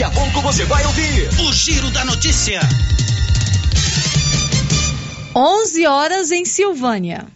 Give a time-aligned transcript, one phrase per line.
[0.00, 2.60] Daqui a pouco você vai ouvir o Giro da Notícia.
[5.36, 7.26] 11 horas em Silvânia.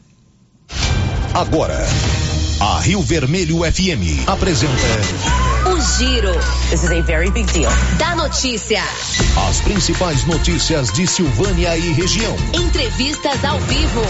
[1.34, 1.78] Agora,
[2.62, 4.72] a Rio Vermelho FM apresenta.
[5.66, 6.32] O Giro.
[6.70, 7.70] This is a very big deal.
[7.98, 8.82] Da notícia.
[9.46, 12.34] As principais notícias de Silvânia e região.
[12.54, 14.00] Entrevistas ao vivo.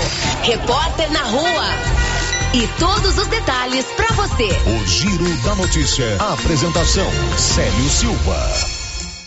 [0.44, 2.13] Repórter na rua.
[2.54, 4.46] E todos os detalhes para você.
[4.46, 6.16] O Giro da Notícia.
[6.20, 8.48] A apresentação: Célio Silva.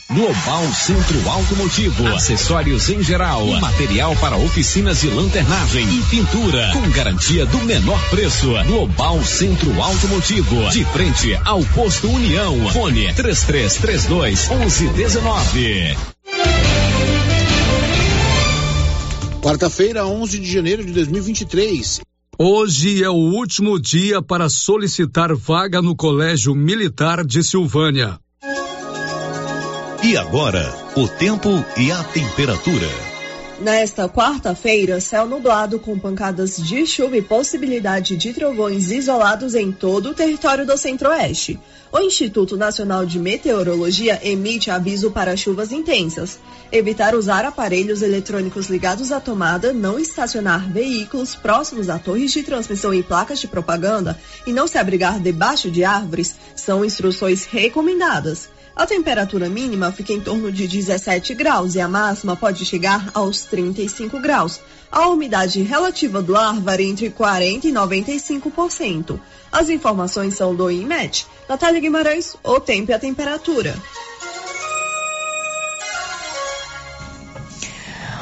[0.09, 7.45] Global Centro Automotivo, acessórios em geral, material para oficinas de lanternagem e pintura, com garantia
[7.45, 8.47] do menor preço.
[8.65, 12.55] Global Centro Automotivo, de frente ao posto União.
[12.71, 15.97] Fone 3332 1119.
[19.41, 21.99] Quarta-feira, 11 de janeiro de 2023.
[22.39, 28.19] Hoje é o último dia para solicitar vaga no Colégio Militar de Silvânia.
[30.03, 33.16] E agora, o tempo e a temperatura.
[33.59, 40.11] Nesta quarta-feira, céu nublado com pancadas de chuva e possibilidade de trovões isolados em todo
[40.11, 41.59] o território do Centro-Oeste.
[41.91, 46.37] O Instituto Nacional de Meteorologia emite aviso para chuvas intensas.
[46.71, 52.93] Evitar usar aparelhos eletrônicos ligados à tomada, não estacionar veículos próximos a torres de transmissão
[52.93, 58.49] e placas de propaganda e não se abrigar debaixo de árvores são instruções recomendadas.
[58.77, 63.41] A temperatura mínima fica em torno de 17 graus e a máxima pode chegar aos
[63.41, 64.59] 35 graus.
[64.91, 69.19] A umidade relativa do ar varia entre 40% e 95%.
[69.51, 71.25] As informações são do IMET.
[71.49, 73.75] Natália Guimarães, o tempo e a temperatura.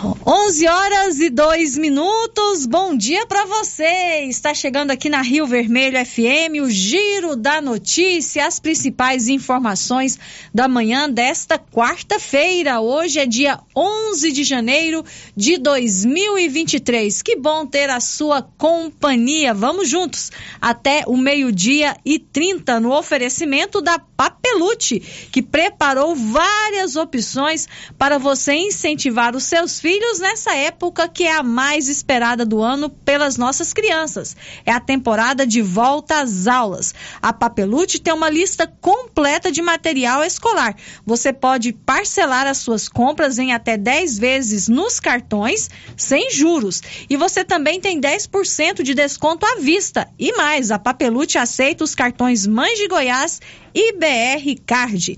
[0.05, 2.67] 11 horas e 2 minutos.
[2.67, 4.25] Bom dia para você.
[4.27, 10.19] Está chegando aqui na Rio Vermelho FM o giro da notícia, as principais informações
[10.53, 12.81] da manhã desta quarta-feira.
[12.81, 15.03] Hoje é dia 11 de janeiro
[15.35, 17.23] de 2023.
[17.23, 19.55] Que bom ter a sua companhia.
[19.55, 24.99] Vamos juntos até o meio-dia e 30 no oferecimento da Papelute,
[25.31, 27.67] que preparou várias opções
[27.97, 32.89] para você incentivar os seus filhos nessa época que é a mais esperada do ano
[32.89, 34.35] pelas nossas crianças.
[34.65, 36.93] É a temporada de volta às aulas.
[37.21, 40.75] A Papelute tem uma lista completa de material escolar.
[41.05, 46.81] Você pode parcelar as suas compras em até 10 vezes nos cartões, sem juros.
[47.09, 50.07] E você também tem 10% de desconto à vista.
[50.17, 53.39] E mais, a Papelute aceita os cartões Mães de Goiás
[53.73, 55.17] e BR Card.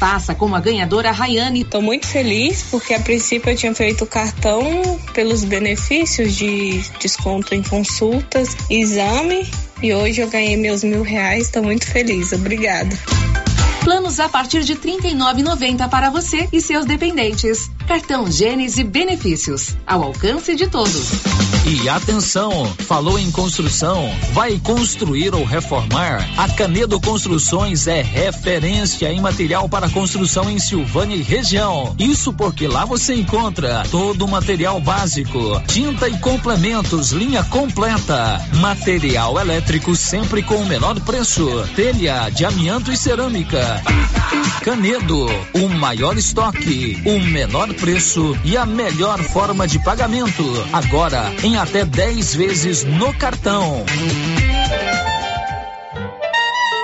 [0.00, 1.60] Faça como a ganhadora Rayane.
[1.60, 7.54] Estou muito feliz porque a princípio eu tinha feito o cartão pelos benefícios de desconto
[7.54, 9.46] em consultas, exame
[9.82, 11.44] e hoje eu ganhei meus mil reais.
[11.44, 12.32] Estou muito feliz.
[12.32, 12.96] Obrigada.
[13.84, 17.70] Planos a partir de R$ 39,90 para você e seus dependentes.
[17.88, 21.10] Cartão Gênese Benefícios, ao alcance de todos.
[21.66, 26.28] E atenção, falou em construção, vai construir ou reformar?
[26.36, 31.94] A Canedo Construções é referência em material para construção em Silvânia e região.
[31.98, 39.38] Isso porque lá você encontra todo o material básico, tinta e complementos, linha completa, material
[39.38, 41.46] elétrico sempre com o menor preço,
[41.76, 43.69] telha de amianto e cerâmica.
[44.62, 50.44] Canedo, o maior estoque, o menor preço e a melhor forma de pagamento.
[50.72, 53.84] Agora em até 10 vezes no cartão.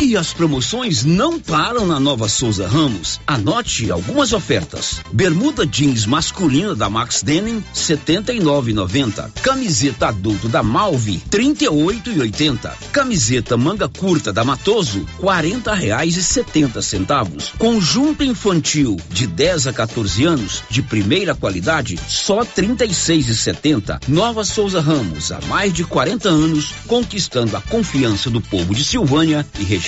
[0.00, 3.20] E as promoções não param na Nova Souza Ramos.
[3.26, 5.00] Anote algumas ofertas.
[5.12, 9.32] Bermuda jeans masculina da Max Denim, 79,90.
[9.42, 12.70] Camiseta adulto da Malve, 38,80.
[12.92, 17.52] Camiseta manga curta da Matoso, 40 reais e 70 centavos.
[17.58, 24.00] Conjunto infantil de 10 a 14 anos, de primeira qualidade, só 36,70.
[24.06, 29.44] Nova Souza Ramos, há mais de 40 anos, conquistando a confiança do povo de Silvânia
[29.58, 29.87] e região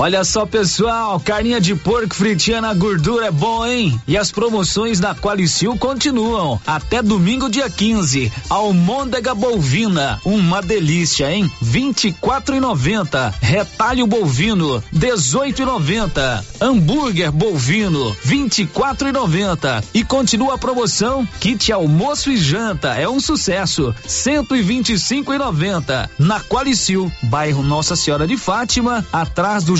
[0.00, 4.00] Olha só, pessoal, carninha de porco fritinha na gordura é bom, hein?
[4.06, 8.32] E as promoções da Qualicil continuam até domingo, dia 15.
[8.48, 11.50] Almôndega bovina, uma delícia, hein?
[11.60, 13.34] 24,90.
[13.40, 16.44] Retalho bovino, 18,90.
[16.60, 19.82] Hambúrguer bovino, 24,90.
[19.92, 26.08] E continua a promoção kit almoço e janta, é um sucesso, 125,90.
[26.20, 29.76] Na Qualicil, bairro Nossa Senhora de Fátima, atrás do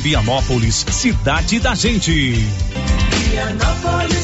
[0.00, 2.34] Vianópolis, cidade da gente.
[3.30, 4.23] Vianópolis,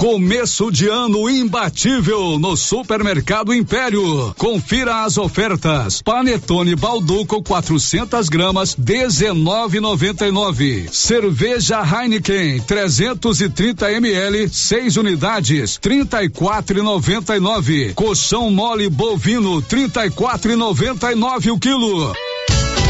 [0.00, 4.34] Começo de ano imbatível no Supermercado Império.
[4.38, 6.00] Confira as ofertas.
[6.00, 10.90] Panetone Balduco 400 gramas 19,99.
[10.90, 17.92] Cerveja Heineken 330 ml 6 unidades 34,99.
[17.92, 22.14] Colchão mole bovino 34,99 o quilo.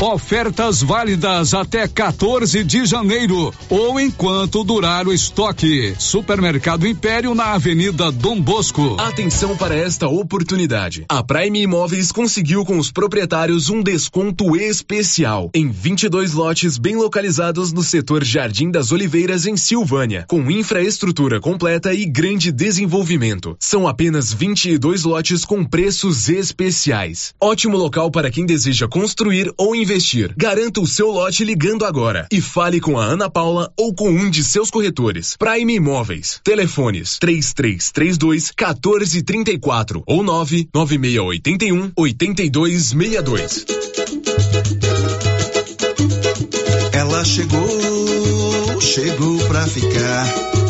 [0.03, 5.95] Ofertas válidas até 14 de janeiro ou enquanto durar o estoque.
[5.99, 8.97] Supermercado Império na Avenida Dom Bosco.
[8.99, 11.05] Atenção para esta oportunidade.
[11.07, 17.71] A Prime Imóveis conseguiu com os proprietários um desconto especial em 22 lotes bem localizados
[17.71, 23.55] no setor Jardim das Oliveiras em Silvânia, com infraestrutura completa e grande desenvolvimento.
[23.61, 27.35] São apenas 22 lotes com preços especiais.
[27.39, 30.33] Ótimo local para quem deseja construir ou investir investir.
[30.37, 34.31] Garanta o seu lote ligando agora e fale com a Ana Paula ou com um
[34.31, 35.37] de seus corretores.
[35.37, 36.41] Prime Imóveis.
[36.45, 43.67] Telefones 3332 1434 ou 99681 8262.
[46.93, 50.70] Ela chegou, chegou pra ficar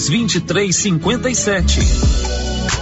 [0.09, 2.20] 2357.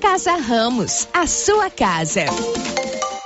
[0.00, 2.26] Casa Ramos, a sua casa.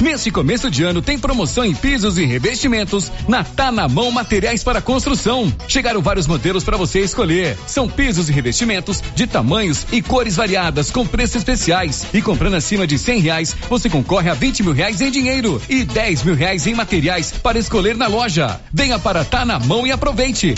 [0.00, 4.62] Nesse começo de ano tem promoção em pisos e revestimentos na Tá na Mão Materiais
[4.62, 5.52] para Construção.
[5.66, 7.56] Chegaram vários modelos para você escolher.
[7.66, 12.06] São pisos e revestimentos de tamanhos e cores variadas com preços especiais.
[12.12, 15.82] E comprando acima de cem reais, você concorre a 20 mil reais em dinheiro e
[15.82, 18.60] 10 mil reais em materiais para escolher na loja.
[18.72, 20.54] Venha para Tá na Mão e aproveite.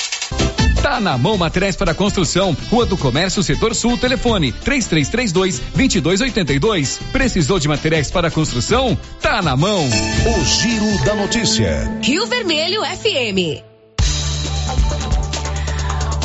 [0.82, 2.56] Tá na mão materiais para construção.
[2.70, 6.98] Rua do Comércio, Setor Sul, telefone 3332 2282.
[7.12, 8.96] Precisou de materiais para construção?
[9.20, 9.84] Tá na mão.
[9.86, 11.90] O Giro da Notícia.
[12.02, 13.68] Rio Vermelho FM.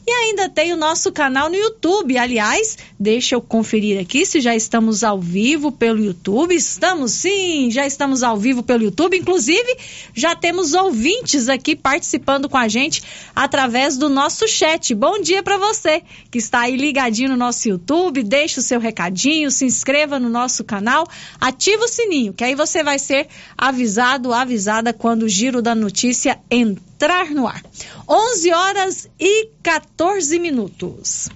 [0.06, 2.18] e ainda tem o nosso canal no YouTube.
[2.18, 6.54] Aliás, deixa eu conferir aqui se já estamos ao vivo pelo YouTube.
[6.54, 9.16] Estamos sim, já estamos ao vivo pelo YouTube.
[9.16, 9.76] Inclusive,
[10.14, 13.02] já temos ouvintes aqui participando com a gente
[13.34, 14.94] através do nosso chat.
[14.94, 18.22] Bom dia para você que está aí ligadinho no nosso YouTube.
[18.22, 21.06] Deixa o seu recadinho, se inscreva no nosso canal,
[21.38, 26.38] ativa o sininho, que aí você vai ser avisado, avisada quando o giro da notícia
[26.50, 27.62] entrar no ar.
[28.08, 31.28] 11 horas e 14 minutos.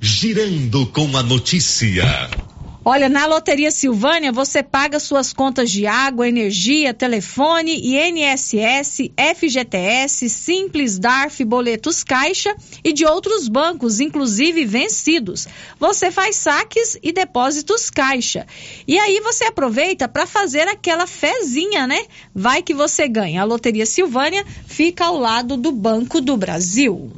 [0.00, 2.04] Girando com a notícia.
[2.92, 10.98] Olha, na Loteria Silvânia você paga suas contas de água, energia, telefone, INSS, FGTS, Simples,
[10.98, 15.46] DARF, boletos Caixa e de outros bancos, inclusive vencidos.
[15.78, 18.44] Você faz saques e depósitos Caixa.
[18.88, 22.06] E aí você aproveita para fazer aquela fezinha, né?
[22.34, 23.42] Vai que você ganha.
[23.42, 27.08] A Loteria Silvânia fica ao lado do Banco do Brasil.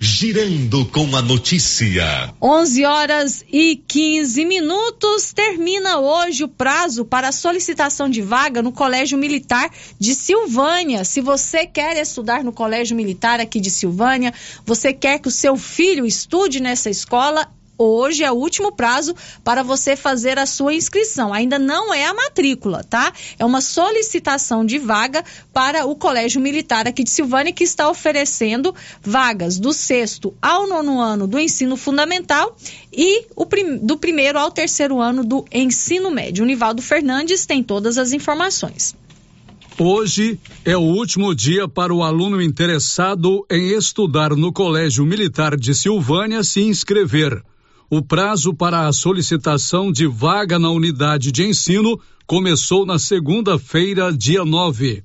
[0.00, 2.32] Girando com a notícia.
[2.40, 5.32] 11 horas e 15 minutos.
[5.32, 11.04] Termina hoje o prazo para solicitação de vaga no Colégio Militar de Silvânia.
[11.04, 14.32] Se você quer estudar no Colégio Militar aqui de Silvânia,
[14.64, 19.62] você quer que o seu filho estude nessa escola, Hoje é o último prazo para
[19.62, 21.32] você fazer a sua inscrição.
[21.32, 23.12] Ainda não é a matrícula, tá?
[23.38, 28.74] É uma solicitação de vaga para o Colégio Militar aqui de Silvânia, que está oferecendo
[29.00, 32.56] vagas do sexto ao nono ano do ensino fundamental
[32.92, 36.42] e prim do primeiro ao terceiro ano do ensino médio.
[36.42, 38.96] O Nivaldo Fernandes tem todas as informações.
[39.78, 45.72] Hoje é o último dia para o aluno interessado em estudar no Colégio Militar de
[45.72, 47.40] Silvânia se inscrever.
[47.90, 54.44] O prazo para a solicitação de vaga na unidade de ensino começou na segunda-feira, dia
[54.44, 55.02] 9.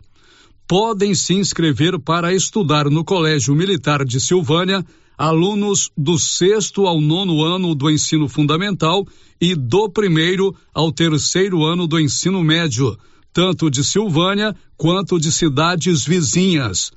[0.67, 4.85] Podem se inscrever para estudar no Colégio Militar de Silvânia
[5.17, 9.07] alunos do sexto ao nono ano do ensino fundamental
[9.39, 12.97] e do primeiro ao terceiro ano do ensino médio,
[13.31, 16.91] tanto de Silvânia quanto de cidades vizinhas.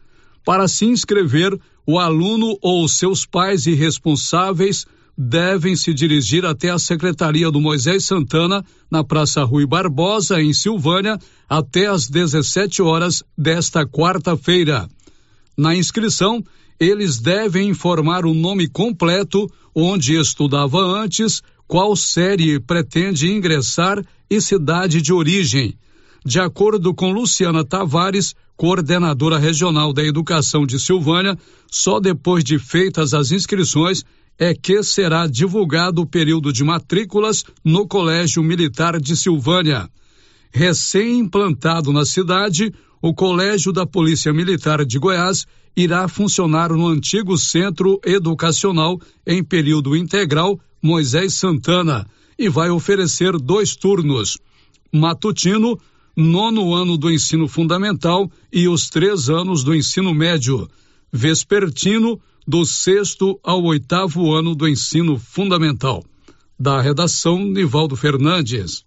[0.45, 4.85] Para se inscrever, o aluno ou seus pais e responsáveis
[5.17, 11.19] devem se dirigir até a Secretaria do Moisés Santana, na Praça Rui Barbosa, em Silvânia,
[11.49, 14.89] até às 17 horas desta quarta-feira.
[15.57, 16.45] Na inscrição,
[16.79, 25.01] eles devem informar o nome completo, onde estudava antes, qual série pretende ingressar e cidade
[25.01, 25.75] de origem.
[26.25, 31.39] De acordo com Luciana Tavares, coordenadora regional da Educação de Silvânia,
[31.71, 34.05] só depois de feitas as inscrições
[34.39, 39.89] é que será divulgado o período de matrículas no Colégio Militar de Silvânia.
[40.51, 48.01] Recém-implantado na cidade, o Colégio da Polícia Militar de Goiás irá funcionar no antigo Centro
[48.05, 52.07] Educacional em período integral Moisés Santana
[52.39, 54.39] e vai oferecer dois turnos:
[54.93, 55.79] matutino,
[56.17, 60.69] nono ano do ensino fundamental e os três anos do ensino médio,
[61.13, 66.05] vespertino, do sexto ao oitavo ano do ensino fundamental.
[66.59, 68.85] Da redação, Nivaldo Fernandes.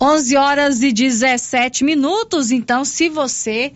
[0.00, 2.50] 11 horas e 17 minutos.
[2.50, 3.72] Então, se você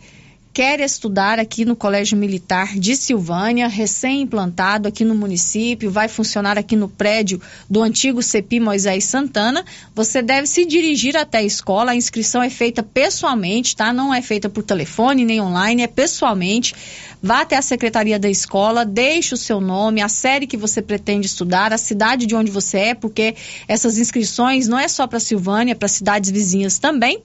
[0.53, 6.75] quer estudar aqui no Colégio Militar de Silvânia, recém-implantado aqui no município, vai funcionar aqui
[6.75, 11.93] no prédio do antigo CEPI Moisés Santana, você deve se dirigir até a escola.
[11.93, 13.93] A inscrição é feita pessoalmente, tá?
[13.93, 16.75] Não é feita por telefone nem online, é pessoalmente.
[17.23, 21.27] Vá até a secretaria da escola, deixe o seu nome, a série que você pretende
[21.27, 23.37] estudar, a cidade de onde você é, porque
[23.69, 27.23] essas inscrições não é só para Silvânia, é para cidades vizinhas também.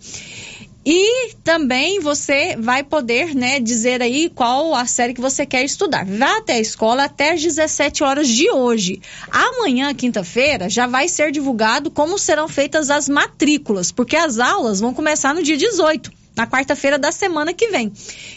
[0.86, 6.06] E também você vai poder, né, dizer aí qual a série que você quer estudar.
[6.06, 9.02] Vá até a escola até às 17 horas de hoje.
[9.32, 14.94] Amanhã, quinta-feira, já vai ser divulgado como serão feitas as matrículas, porque as aulas vão
[14.94, 17.92] começar no dia 18 na quarta-feira da semana que vem.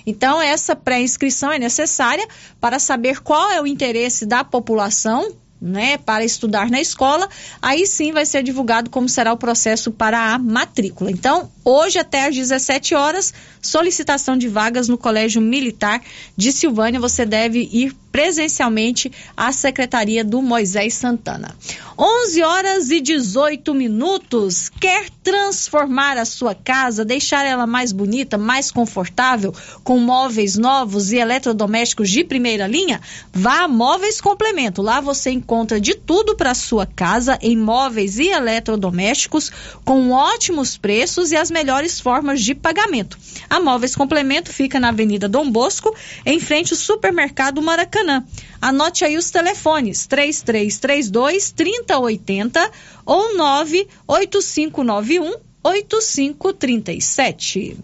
[0.06, 2.26] Então, essa pré-inscrição é necessária
[2.60, 7.28] para saber qual é o interesse da população né, para estudar na escola,
[7.60, 11.10] aí sim vai ser divulgado como será o processo para a matrícula.
[11.10, 16.00] Então, hoje até às 17 horas, solicitação de vagas no Colégio Militar
[16.36, 21.54] de Silvânia, você deve ir presencialmente à Secretaria do Moisés Santana.
[22.00, 24.70] 11 horas e 18 minutos.
[24.80, 31.16] Quer transformar a sua casa, deixar ela mais bonita, mais confortável, com móveis novos e
[31.16, 33.00] eletrodomésticos de primeira linha?
[33.32, 34.80] Vá a Móveis Complemento.
[34.80, 39.50] Lá você encontra de tudo para sua casa em móveis e eletrodomésticos
[39.84, 43.18] com ótimos preços e as melhores formas de pagamento.
[43.50, 45.94] A Móveis Complemento fica na Avenida Dom Bosco,
[46.24, 47.60] em frente ao Supermercado
[47.98, 48.24] Maracanã.
[48.60, 52.70] Anote aí os telefones: 3332 3080
[53.04, 57.76] ou 98591 8537.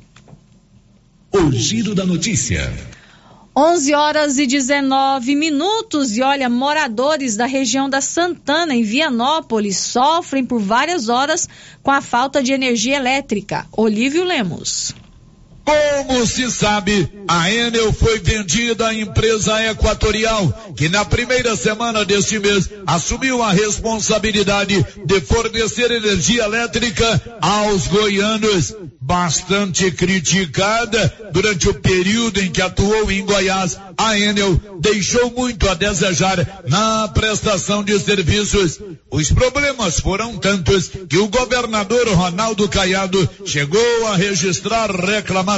[1.32, 2.72] O Giro da Notícia.
[3.56, 6.16] 11 horas e 19 minutos.
[6.16, 11.48] E olha, moradores da região da Santana, em Vianópolis, sofrem por várias horas
[11.82, 13.64] com a falta de energia elétrica.
[13.70, 14.92] Olívio Lemos.
[15.64, 22.38] Como se sabe, a Enel foi vendida à empresa equatorial, que na primeira semana deste
[22.38, 28.74] mês assumiu a responsabilidade de fornecer energia elétrica aos goianos.
[29.00, 35.74] Bastante criticada durante o período em que atuou em Goiás, a Enel deixou muito a
[35.74, 38.80] desejar na prestação de serviços.
[39.10, 45.53] Os problemas foram tantos que o governador Ronaldo Caiado chegou a registrar reclamações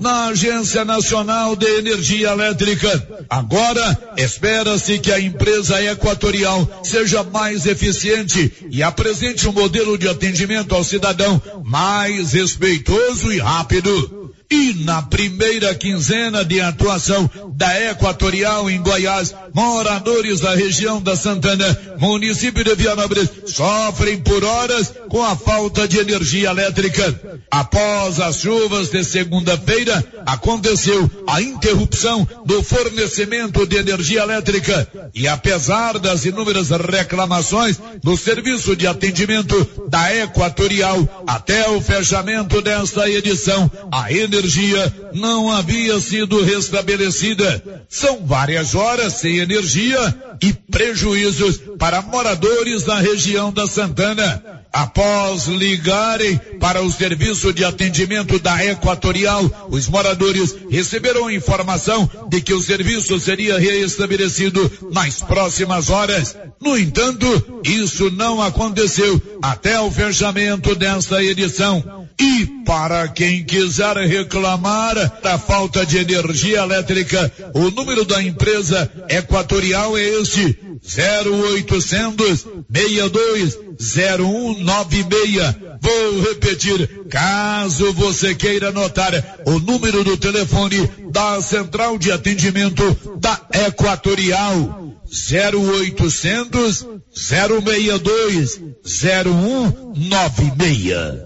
[0.00, 3.26] na Agência Nacional de Energia Elétrica.
[3.30, 10.74] Agora, espera-se que a empresa equatorial seja mais eficiente e apresente um modelo de atendimento
[10.74, 14.15] ao cidadão mais respeitoso e rápido.
[14.48, 21.76] E na primeira quinzena de atuação da Equatorial em Goiás, moradores da região da Santana,
[21.98, 27.40] município de Vianópolis, sofrem por horas com a falta de energia elétrica.
[27.50, 34.88] Após as chuvas de segunda-feira, aconteceu a interrupção do fornecimento de energia elétrica.
[35.12, 43.08] E apesar das inúmeras reclamações do serviço de atendimento da Equatorial até o fechamento desta
[43.10, 47.84] edição, a energia energia não havia sido restabelecida.
[47.88, 54.42] São várias horas sem energia e prejuízos para moradores da região da Santana.
[54.72, 62.52] Após ligarem para o serviço de atendimento da Equatorial, os moradores receberam informação de que
[62.52, 66.36] o serviço seria reestabelecido nas próximas horas.
[66.60, 72.05] No entanto, isso não aconteceu até o fechamento desta edição.
[72.18, 79.98] E para quem quiser reclamar da falta de energia elétrica, o número da empresa Equatorial
[79.98, 85.56] é este: 0800 62 0196.
[85.80, 89.12] Vou repetir, caso você queira anotar
[89.44, 94.86] o número do telefone da central de atendimento da Equatorial.
[95.06, 101.25] 0800 062 0196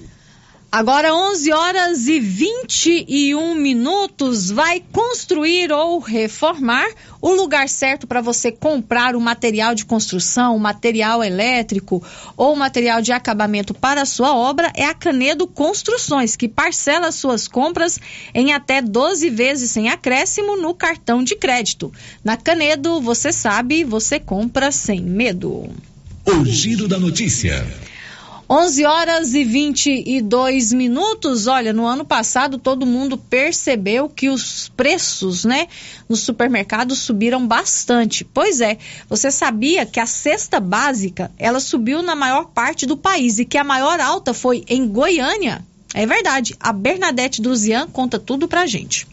[0.73, 4.49] Agora 11 horas e 21 minutos.
[4.49, 6.87] Vai construir ou reformar?
[7.21, 12.01] O lugar certo para você comprar o material de construção, o material elétrico
[12.37, 17.49] ou material de acabamento para a sua obra é a Canedo Construções, que parcela suas
[17.49, 17.99] compras
[18.33, 21.91] em até 12 vezes sem acréscimo no cartão de crédito.
[22.23, 25.69] Na Canedo, você sabe, você compra sem medo.
[26.25, 27.67] O giro da notícia.
[28.53, 31.47] 11 horas e 22 minutos.
[31.47, 35.69] Olha, no ano passado todo mundo percebeu que os preços, né,
[36.09, 38.25] nos supermercados subiram bastante.
[38.25, 43.39] Pois é, você sabia que a cesta básica, ela subiu na maior parte do país
[43.39, 45.65] e que a maior alta foi em Goiânia?
[45.93, 46.53] É verdade.
[46.59, 49.07] A Bernadette Druzian conta tudo pra gente.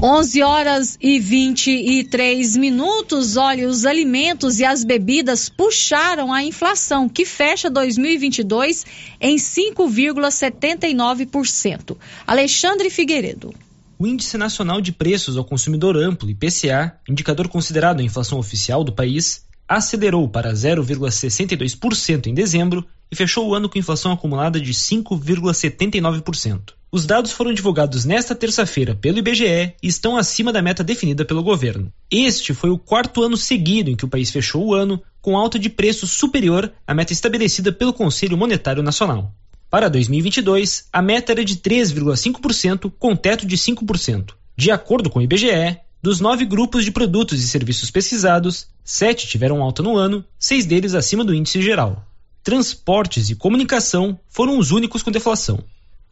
[0.00, 3.36] 11 horas e 23 minutos.
[3.36, 8.86] Olha, os alimentos e as bebidas puxaram a inflação, que fecha 2022
[9.20, 11.96] em 5,79%.
[12.24, 13.52] Alexandre Figueiredo.
[13.98, 18.92] O Índice Nacional de Preços ao Consumidor Amplo, IPCA, indicador considerado a inflação oficial do
[18.92, 19.44] país,
[19.76, 26.74] acelerou para 0,62% em dezembro e fechou o ano com inflação acumulada de 5,79%.
[26.90, 31.42] Os dados foram divulgados nesta terça-feira pelo IBGE e estão acima da meta definida pelo
[31.42, 31.90] governo.
[32.10, 35.58] Este foi o quarto ano seguido em que o país fechou o ano com alta
[35.58, 39.32] de preço superior à meta estabelecida pelo Conselho Monetário Nacional.
[39.70, 44.34] Para 2022, a meta era de 3,5%, com teto de 5%.
[44.54, 49.62] De acordo com o IBGE, dos nove grupos de produtos e serviços pesquisados, sete tiveram
[49.62, 52.04] alta no ano, seis deles acima do índice geral.
[52.42, 55.62] Transportes e comunicação foram os únicos com deflação.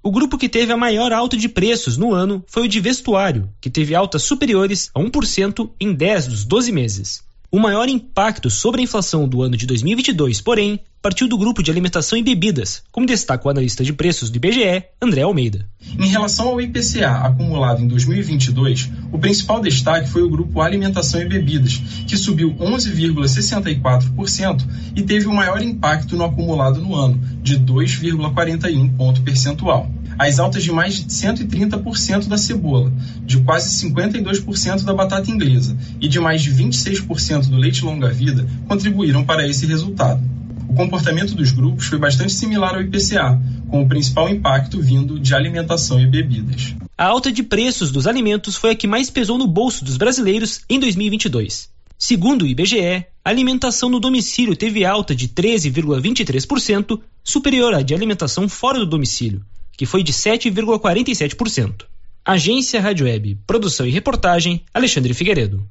[0.01, 3.49] O grupo que teve a maior alta de preços no ano foi o de vestuário,
[3.61, 7.25] que teve altas superiores a 1% em 10 dos 12 meses.
[7.51, 11.71] O maior impacto sobre a inflação do ano de 2022, porém, partiu do grupo de
[11.71, 15.67] alimentação e bebidas, como destaca o analista de preços do IBGE, André Almeida.
[15.99, 21.25] Em relação ao IPCA acumulado em 2022, o principal destaque foi o grupo alimentação e
[21.25, 24.63] bebidas, que subiu 11,64%
[24.95, 30.63] e teve o maior impacto no acumulado no ano, de 2,41 ponto percentual as altas
[30.63, 32.93] de mais de 130% da cebola,
[33.25, 39.25] de quase 52% da batata inglesa e de mais de 26% do leite longa-vida contribuíram
[39.25, 40.21] para esse resultado.
[40.71, 43.37] O comportamento dos grupos foi bastante similar ao IPCA,
[43.69, 46.77] com o principal impacto vindo de alimentação e bebidas.
[46.97, 50.61] A alta de preços dos alimentos foi a que mais pesou no bolso dos brasileiros
[50.71, 51.69] em 2022.
[51.99, 58.49] Segundo o IBGE, a alimentação no domicílio teve alta de 13,23%, superior à de alimentação
[58.49, 59.45] fora do domicílio,
[59.77, 61.83] que foi de 7,47%.
[62.25, 65.67] Agência Rádio Web, produção e reportagem, Alexandre Figueiredo.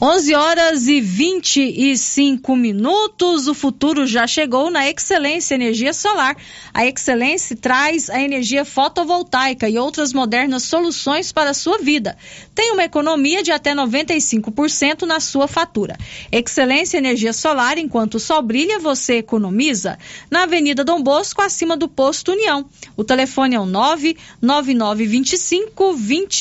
[0.00, 3.48] 11 horas e 25 minutos.
[3.48, 6.36] O futuro já chegou na Excelência Energia Solar.
[6.72, 12.16] A Excelência traz a energia fotovoltaica e outras modernas soluções para a sua vida.
[12.54, 15.96] Tem uma economia de até 95% na sua fatura.
[16.30, 19.98] Excelência Energia Solar, enquanto o sol brilha, você economiza.
[20.30, 22.64] Na Avenida Dom Bosco, acima do posto União.
[22.96, 25.94] O telefone é o 99925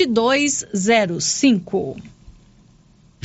[0.07, 2.16] 2205.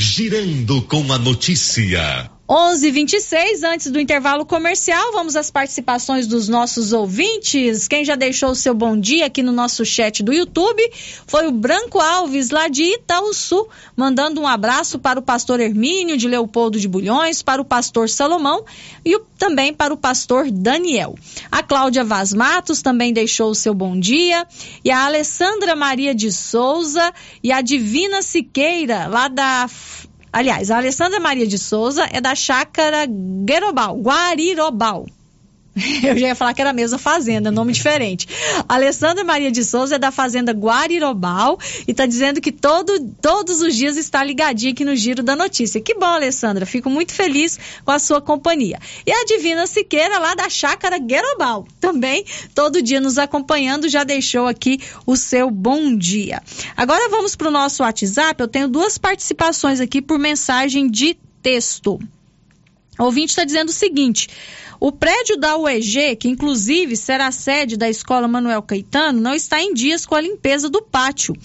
[0.03, 2.32] Girando com a notícia.
[2.49, 7.87] 11:26 antes do intervalo comercial, vamos às participações dos nossos ouvintes.
[7.87, 10.83] Quem já deixou o seu bom dia aqui no nosso chat do YouTube
[11.27, 16.27] foi o Branco Alves, lá de Itaúsu, mandando um abraço para o pastor Hermínio de
[16.27, 18.65] Leopoldo de Bulhões, para o pastor Salomão
[19.05, 21.15] e também para o pastor Daniel.
[21.51, 24.47] A Cláudia Vaz Matos também deixou o seu bom dia
[24.85, 29.69] e a Alessandra Maria de Souza e a Divina Siqueira, lá da
[30.33, 35.07] Aliás, a Alessandra Maria de Souza é da chácara Guerobal, Guarirobal.
[36.03, 38.29] Eu já ia falar que era a mesma fazenda, nome diferente.
[38.69, 43.75] Alessandra Maria de Souza é da fazenda Guarirobal e está dizendo que todo, todos os
[43.75, 45.81] dias está ligadinha aqui no Giro da Notícia.
[45.81, 46.67] Que bom, Alessandra.
[46.67, 48.79] Fico muito feliz com a sua companhia.
[49.07, 54.47] E a Divina Siqueira, lá da chácara Guerobal, também todo dia nos acompanhando, já deixou
[54.47, 56.43] aqui o seu bom dia.
[56.77, 58.41] Agora vamos para o nosso WhatsApp.
[58.41, 61.99] Eu tenho duas participações aqui por mensagem de texto.
[62.99, 64.29] O ouvinte está dizendo o seguinte:
[64.85, 69.73] o prédio da UEG, que inclusive será sede da Escola Manuel Caetano, não está em
[69.73, 71.37] dias com a limpeza do pátio.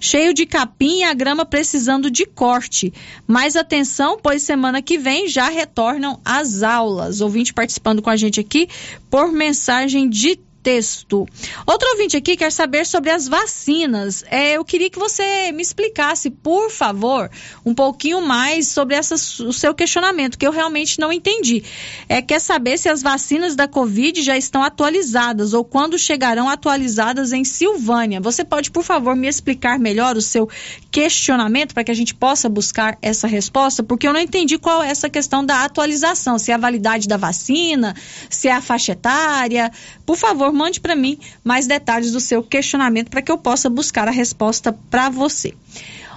[0.00, 2.92] Cheio de capim e a grama precisando de corte.
[3.28, 7.20] Mais atenção, pois semana que vem já retornam as aulas.
[7.20, 8.68] Ouvinte participando com a gente aqui
[9.08, 11.26] por mensagem de texto.
[11.66, 14.24] Outro ouvinte aqui quer saber sobre as vacinas.
[14.28, 17.30] É, eu queria que você me explicasse, por favor,
[17.64, 21.64] um pouquinho mais sobre essa, o seu questionamento, que eu realmente não entendi.
[22.08, 27.32] É, quer saber se as vacinas da Covid já estão atualizadas ou quando chegarão atualizadas
[27.32, 28.20] em Silvânia.
[28.20, 30.48] Você pode, por favor, me explicar melhor o seu
[30.90, 33.82] questionamento para que a gente possa buscar essa resposta?
[33.82, 37.16] Porque eu não entendi qual é essa questão da atualização, se é a validade da
[37.16, 37.94] vacina,
[38.28, 39.70] se é a faixa etária.
[40.04, 43.70] Por favor, favor, mande para mim mais detalhes do seu questionamento para que eu possa
[43.70, 45.54] buscar a resposta para você.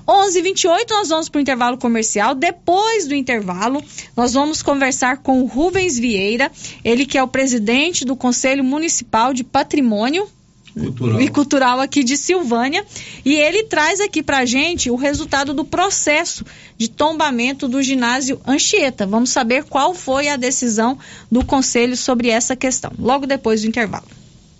[0.05, 2.35] 11:28 nós vamos para o intervalo comercial.
[2.35, 3.81] Depois do intervalo,
[4.17, 6.51] nós vamos conversar com o Rubens Vieira,
[6.83, 10.27] ele que é o presidente do Conselho Municipal de Patrimônio
[10.73, 11.21] Cultural.
[11.21, 12.83] e cultural aqui de Silvânia.
[13.23, 16.43] E ele traz aqui para gente o resultado do processo
[16.77, 19.05] de tombamento do ginásio Anchieta.
[19.05, 20.97] Vamos saber qual foi a decisão
[21.31, 24.22] do conselho sobre essa questão, logo depois do intervalo.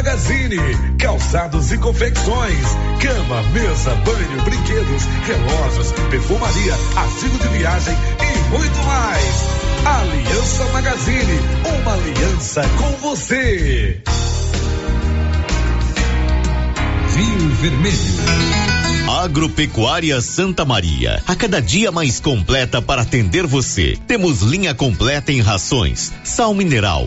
[0.00, 0.56] Magazine,
[0.98, 2.66] calçados e confecções,
[3.02, 9.44] cama, mesa, banho, brinquedos, relógios, perfumaria, artigo de viagem e muito mais.
[9.84, 11.38] Aliança Magazine,
[11.82, 14.02] uma aliança com você.
[17.14, 18.70] Rio Vermelho.
[19.18, 23.98] Agropecuária Santa Maria, a cada dia mais completa para atender você.
[24.06, 27.06] Temos linha completa em rações, sal mineral,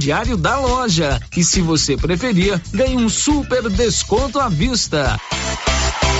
[0.01, 1.19] crediário da loja.
[1.37, 5.19] E se você preferir, ganhe um super desconto à vista.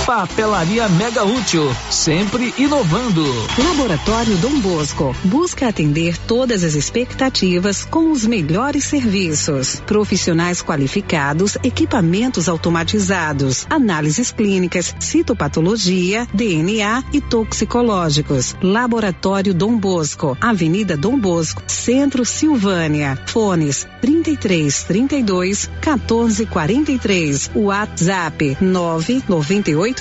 [0.06, 3.24] Papelaria Mega Útil, sempre inovando.
[3.58, 9.80] Laboratório Dom Bosco busca atender todas as expectativas com os melhores serviços.
[9.86, 18.56] Profissionais qualificados, equipamentos automatizados, análises clínicas, citopatologia, DNA e toxicológicos.
[18.62, 23.18] Laboratório Dom Bosco, Avenida Dom Bosco, Centro Silvânia.
[23.28, 27.52] Fones 33 32 14 43.
[27.56, 30.01] WhatsApp 998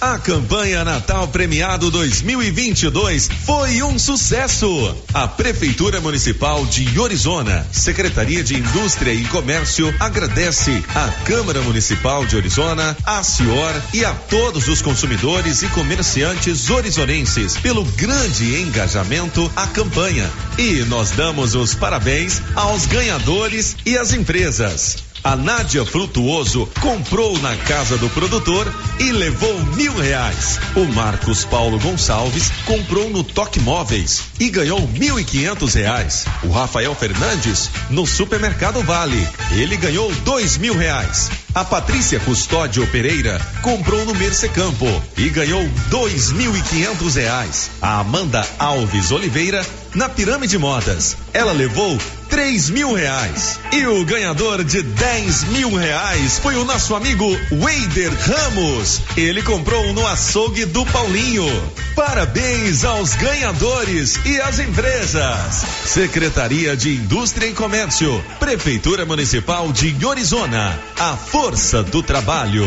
[0.00, 4.94] A campanha Natal Premiado 2022 foi um sucesso.
[5.14, 12.36] A Prefeitura Municipal de Orizona, Secretaria de Indústria e Comércio agradece à Câmara Municipal de
[12.36, 19.66] Orizona, à Cior e a todos os consumidores e comerciantes orizonenses pelo grande engajamento à
[19.66, 20.30] campanha.
[20.58, 25.05] E nós damos os parabéns aos ganhadores e às empresas.
[25.24, 30.58] A Nádia Frutuoso comprou na casa do produtor e levou mil reais.
[30.74, 36.24] O Marcos Paulo Gonçalves comprou no Toque Móveis e ganhou mil e quinhentos reais.
[36.44, 39.28] O Rafael Fernandes no Supermercado Vale.
[39.52, 41.30] Ele ganhou dois mil reais.
[41.54, 44.86] A Patrícia Custódio Pereira comprou no Mercecampo
[45.16, 47.70] e ganhou dois mil e quinhentos reais.
[47.80, 49.64] A Amanda Alves Oliveira
[49.94, 51.16] na Pirâmide Modas.
[51.32, 53.58] Ela levou três mil reais.
[53.72, 59.00] E o ganhador de dez mil reais foi o nosso amigo Weider Ramos.
[59.16, 61.46] Ele comprou no açougue do Paulinho.
[61.94, 65.64] Parabéns aos ganhadores e às empresas.
[65.86, 70.78] Secretaria de Indústria e Comércio, Prefeitura Municipal de Orizona.
[70.98, 72.66] A força do trabalho.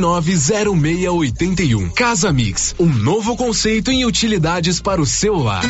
[0.00, 1.92] 999990681.
[1.92, 5.64] Casa Mix, um novo conceito em utilidades para o seu lar.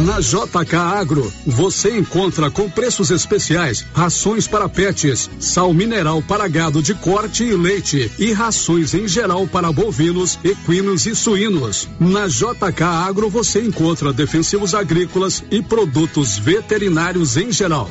[0.00, 6.82] Na JK Agro, você encontra com preços especiais rações para pets, sal mineral para gado
[6.82, 11.88] de corte e leite e rações em geral para bovinos, equinos e suínos.
[12.00, 17.90] Na JK Agro você encontra defensivos agrícolas e produtos veterinários em geral.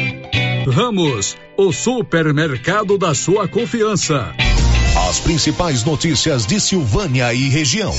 [0.67, 4.33] Ramos, o supermercado da sua confiança.
[5.09, 7.93] As principais notícias de Silvânia e região.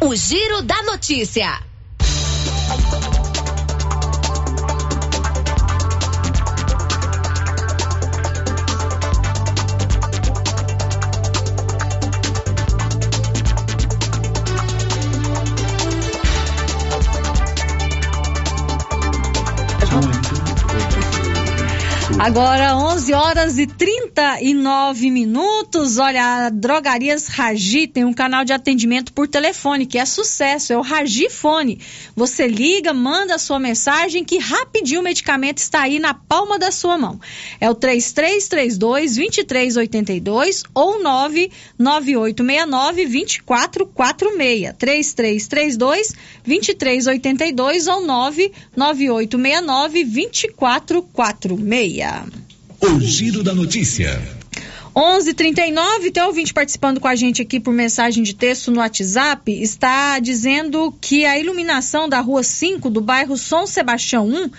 [0.00, 1.60] O Giro da Notícia.
[22.22, 25.98] Agora 11 horas e 39 minutos.
[25.98, 30.78] Olha, a Drogarias Ragi tem um canal de atendimento por telefone que é sucesso, é
[30.78, 31.80] o Ragi Fone.
[32.14, 36.70] Você liga, manda a sua mensagem que rapidinho o medicamento está aí na palma da
[36.70, 37.20] sua mão.
[37.60, 44.74] É o 3332 2382 ou 99869 2446.
[44.78, 46.14] 3332
[46.46, 52.11] 2382 ou 99869 2446.
[52.80, 54.41] O Giro da Notícia.
[54.94, 60.18] 11:39 tem ouvinte participando com a gente aqui por mensagem de texto no WhatsApp, está
[60.18, 64.50] dizendo que a iluminação da Rua 5 do bairro São Sebastião 1,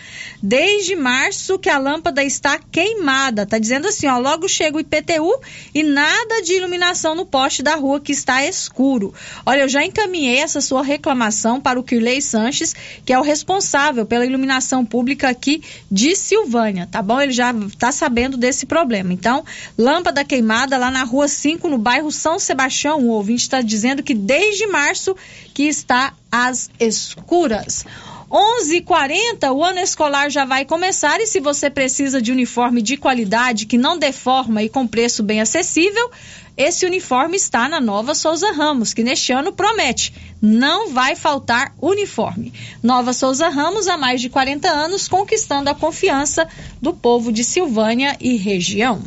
[0.41, 3.45] desde março que a lâmpada está queimada.
[3.45, 5.39] Tá dizendo assim, ó, logo chega o IPTU
[5.71, 9.13] e nada de iluminação no poste da rua que está escuro.
[9.45, 12.73] Olha, eu já encaminhei essa sua reclamação para o Kirley Sanches,
[13.05, 15.61] que é o responsável pela iluminação pública aqui
[15.91, 17.21] de Silvânia, tá bom?
[17.21, 19.13] Ele já está sabendo desse problema.
[19.13, 19.45] Então,
[19.77, 22.99] lâmpada queimada lá na rua 5, no bairro São Sebastião.
[23.01, 25.15] O ouvinte está dizendo que desde março
[25.53, 27.85] que está às escuras.
[28.33, 33.67] 11:40 o ano escolar já vai começar e se você precisa de uniforme de qualidade
[33.67, 36.09] que não deforma e com preço bem acessível,
[36.57, 42.51] esse uniforme está na Nova Souza Ramos, que neste ano promete, não vai faltar uniforme.
[42.81, 46.47] Nova Souza Ramos há mais de 40 anos conquistando a confiança
[46.81, 48.99] do povo de Silvânia e região.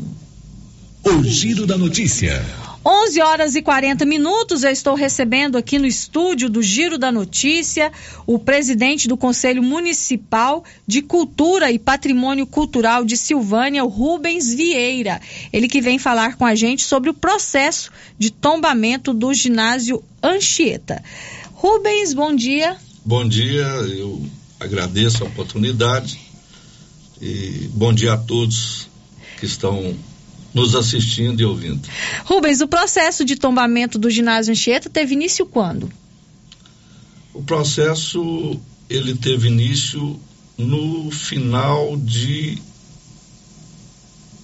[1.08, 2.44] O Giro da Notícia.
[2.84, 7.92] 11 horas e 40 minutos, eu estou recebendo aqui no estúdio do Giro da Notícia
[8.26, 15.20] o presidente do Conselho Municipal de Cultura e Patrimônio Cultural de Silvânia, o Rubens Vieira.
[15.52, 21.00] Ele que vem falar com a gente sobre o processo de tombamento do ginásio Anchieta.
[21.52, 22.76] Rubens, bom dia.
[23.04, 24.26] Bom dia, eu
[24.58, 26.18] agradeço a oportunidade
[27.22, 28.88] e bom dia a todos
[29.38, 29.94] que estão
[30.56, 31.86] nos assistindo e ouvindo.
[32.24, 35.92] Rubens, o processo de tombamento do ginásio Anchieta teve início quando?
[37.34, 40.18] O processo ele teve início
[40.56, 42.56] no final de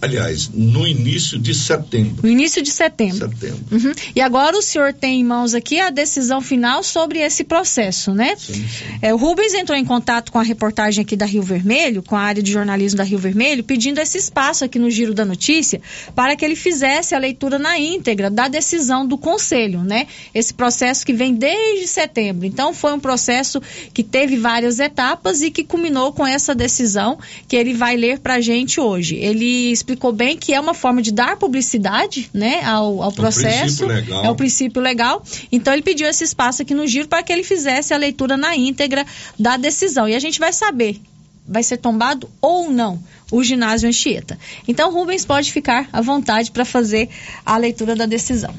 [0.03, 2.22] aliás, no início de setembro.
[2.24, 3.30] No início de setembro.
[3.30, 3.64] Setembro.
[3.70, 3.92] Uhum.
[4.16, 8.34] E agora o senhor tem em mãos aqui a decisão final sobre esse processo, né?
[8.36, 8.84] Sim, sim.
[9.00, 12.20] É, o Rubens entrou em contato com a reportagem aqui da Rio Vermelho, com a
[12.20, 15.80] área de jornalismo da Rio Vermelho, pedindo esse espaço aqui no Giro da Notícia
[16.16, 20.09] para que ele fizesse a leitura na íntegra da decisão do Conselho, né?
[20.34, 22.44] Esse processo que vem desde setembro.
[22.44, 23.62] Então, foi um processo
[23.94, 28.34] que teve várias etapas e que culminou com essa decisão que ele vai ler para
[28.34, 29.14] a gente hoje.
[29.14, 33.84] Ele explicou bem que é uma forma de dar publicidade né, ao, ao processo.
[33.84, 34.24] princípio legal.
[34.24, 35.24] É o princípio legal.
[35.51, 38.57] Então ele pediu esse espaço aqui no giro para que ele fizesse a leitura na
[38.57, 39.07] íntegra
[39.38, 40.09] da decisão.
[40.09, 41.01] E a gente vai saber.
[41.47, 44.38] Vai ser tombado ou não o ginásio Anchieta.
[44.68, 47.09] Então, Rubens pode ficar à vontade para fazer
[47.45, 48.55] a leitura da decisão.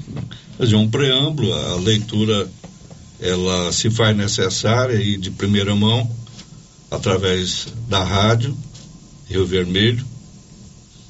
[0.57, 2.49] Fazer um preâmbulo, a leitura
[3.21, 6.09] ela se faz necessária e de primeira mão
[6.91, 8.57] através da rádio
[9.29, 10.05] Rio Vermelho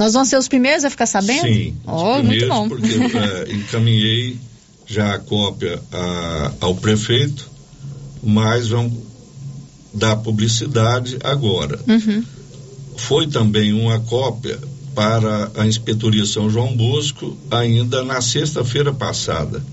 [0.04, 1.47] Nós vamos ser os primeiros a ficar sabendo?
[1.47, 2.68] Sim, Oh, muito bom.
[2.70, 4.38] porque eh, encaminhei
[4.86, 7.49] já a cópia a- ao prefeito,
[8.22, 8.93] mas vamos
[9.93, 11.80] dar publicidade agora.
[11.88, 12.24] Uhum.
[12.97, 14.60] Foi também uma cópia
[14.93, 19.64] para a Inspetoria São João Bosco ainda na sexta-feira passada.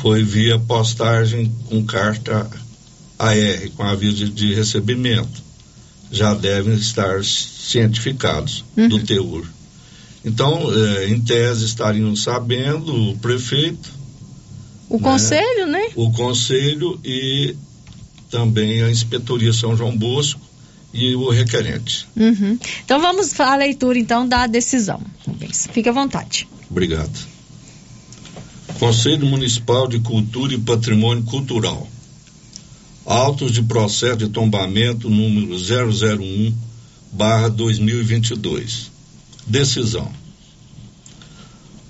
[0.00, 2.48] Foi via postagem com carta
[3.18, 5.42] AR, com aviso de recebimento.
[6.12, 9.04] Já devem estar cientificados do Uhum.
[9.04, 9.44] teor.
[10.24, 13.90] Então, eh, em tese, estariam sabendo o prefeito,
[14.88, 15.88] O conselho, né?
[15.94, 17.54] o conselho e
[18.30, 20.40] também a Inspetoria São João Bosco
[20.92, 22.06] e o requerente.
[22.16, 22.58] Uhum.
[22.84, 25.00] Então vamos à leitura então da decisão.
[25.72, 26.48] Fique à vontade.
[26.68, 27.16] Obrigado.
[28.78, 31.88] Conselho Municipal de Cultura e Patrimônio Cultural.
[33.10, 36.54] Autos de processo de tombamento número 001
[37.10, 38.88] barra 2022.
[39.44, 40.12] Decisão.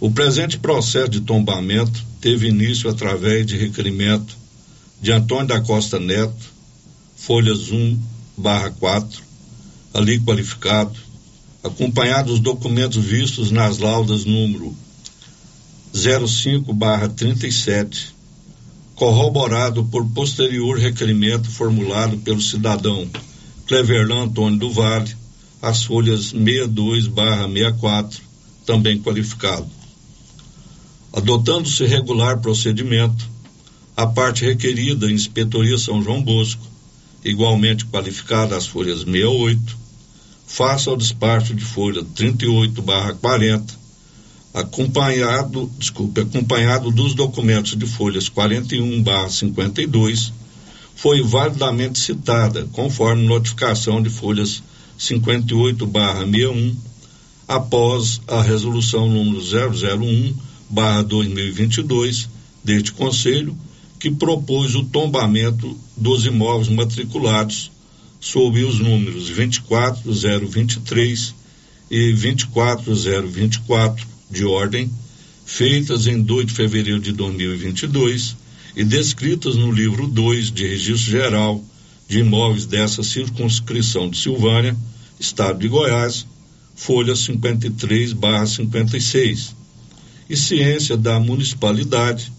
[0.00, 4.34] O presente processo de tombamento teve início através de requerimento
[4.98, 6.54] de Antônio da Costa Neto,
[7.16, 7.98] folhas 1
[8.34, 9.22] barra 4,
[9.92, 10.98] ali qualificado,
[11.62, 14.74] acompanhado dos documentos vistos nas laudas número
[15.92, 18.14] 05 barra 37,
[19.00, 23.08] corroborado por posterior requerimento formulado pelo cidadão
[23.66, 25.16] Cleverlan Antônio do Vale,
[25.62, 28.20] as folhas 62 barra 64,
[28.66, 29.66] também qualificado.
[31.14, 33.26] Adotando-se regular procedimento,
[33.96, 36.66] a parte requerida em Inspetoria São João Bosco,
[37.24, 39.78] igualmente qualificada as folhas 68,
[40.46, 43.79] faça o despacho de folha 38 barra 40,
[44.52, 50.32] acompanhado, desculpe, acompanhado dos documentos de folhas 41 barra 52,
[50.96, 54.62] foi validamente citada, conforme notificação de folhas
[54.98, 56.76] 58 barra 61,
[57.46, 60.34] após a resolução número 001
[60.68, 62.28] barra 2022
[62.62, 63.56] deste Conselho,
[63.98, 67.70] que propôs o tombamento dos imóveis matriculados
[68.18, 71.34] sob os números 24023
[71.90, 74.88] e 24024 de ordem,
[75.44, 78.36] feitas em 2 de fevereiro de 2022
[78.76, 81.64] e descritas no livro 2 de Registro Geral
[82.08, 84.76] de Imóveis dessa circunscrição de Silvânia,
[85.18, 86.26] Estado de Goiás,
[86.74, 89.54] folha 53/56.
[90.28, 92.32] E ciência da municipalidade,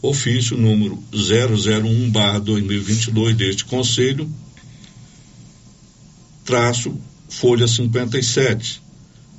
[0.00, 4.30] ofício número 001/2022 deste conselho,
[6.44, 6.96] traço
[7.28, 8.83] folha 57,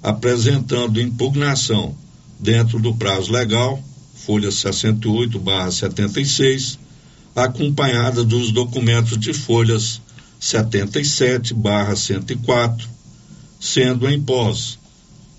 [0.05, 1.93] apresentando impugnação
[2.39, 3.83] dentro do prazo legal,
[4.13, 6.77] folha 68/76,
[7.35, 9.99] acompanhada dos documentos de folhas
[10.39, 12.87] 77/104,
[13.59, 14.77] sendo em pós,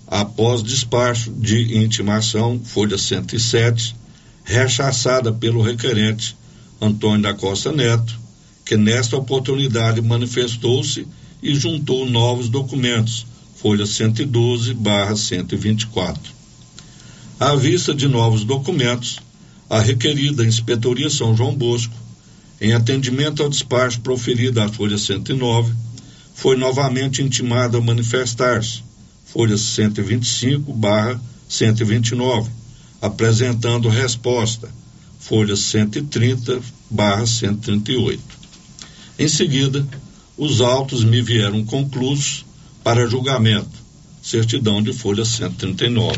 [0.05, 3.95] após despacho de intimação, folha 107,
[4.43, 6.35] rechaçada pelo requerente
[6.81, 8.19] Antônio da Costa Neto,
[8.65, 11.07] que nesta oportunidade manifestou-se
[11.41, 13.25] e juntou novos documentos,
[13.57, 16.21] folha 112 barra 124.
[17.39, 19.19] À vista de novos documentos,
[19.67, 21.93] a requerida Inspetoria São João Bosco,
[22.61, 25.73] em atendimento ao despacho proferido à folha 109,
[26.35, 28.83] foi novamente intimada a manifestar-se,
[29.25, 32.49] folha 125 barra 129,
[33.01, 34.69] apresentando resposta,
[35.19, 38.21] folha 130 barra 138.
[39.17, 39.87] Em seguida,
[40.37, 42.46] os autos me vieram conclusos
[42.87, 43.67] para julgamento,
[44.21, 46.17] certidão de folha 139.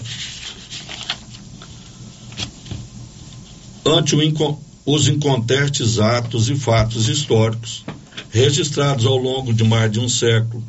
[3.83, 7.83] Ante inco os incontestes atos e fatos históricos
[8.29, 10.63] registrados ao longo de mais de um século,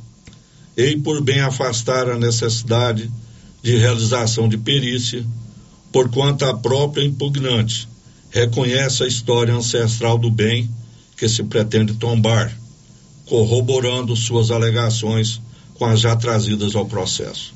[0.74, 3.10] e por bem afastar a necessidade
[3.62, 5.22] de realização de perícia,
[5.92, 7.86] porquanto a própria impugnante
[8.30, 10.66] reconhece a história ancestral do bem
[11.14, 12.56] que se pretende tombar,
[13.26, 15.42] corroborando suas alegações
[15.80, 17.54] com as já trazidas ao processo.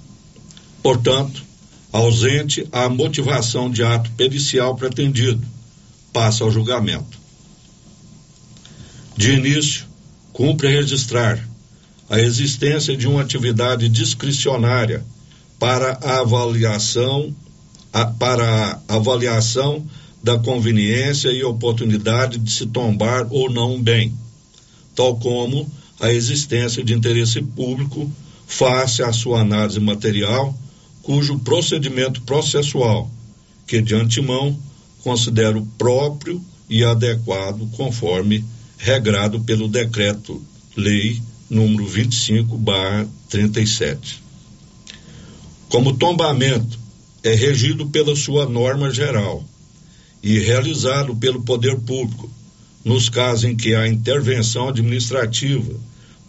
[0.83, 1.45] Portanto,
[1.93, 5.47] ausente a motivação de ato pericial pretendido,
[6.11, 7.19] passa ao julgamento.
[9.15, 9.85] De início,
[10.33, 11.47] cumpre registrar
[12.09, 15.05] a existência de uma atividade discricionária
[15.59, 17.35] para a avaliação
[17.93, 19.85] a, para a avaliação
[20.23, 24.15] da conveniência e oportunidade de se tombar ou não bem,
[24.95, 25.71] tal como
[26.05, 28.13] a existência de interesse público
[28.47, 30.55] face à sua análise material,
[31.03, 33.11] cujo procedimento processual,
[33.67, 34.55] que de antemão
[35.03, 38.45] considero próprio e adequado conforme
[38.77, 40.43] regrado pelo decreto
[40.77, 44.21] lei número 25/37.
[45.71, 46.79] Como tombamento
[47.23, 49.43] é regido pela sua norma geral
[50.23, 52.31] e realizado pelo poder público
[52.85, 55.73] nos casos em que há intervenção administrativa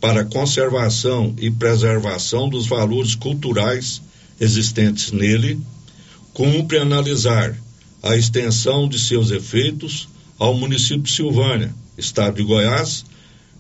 [0.05, 4.03] para conservação e preservação dos valores culturais
[4.39, 5.59] existentes nele,
[6.31, 7.57] cumpre analisar
[8.03, 13.03] a extensão de seus efeitos ao município de Silvânia, estado de Goiás,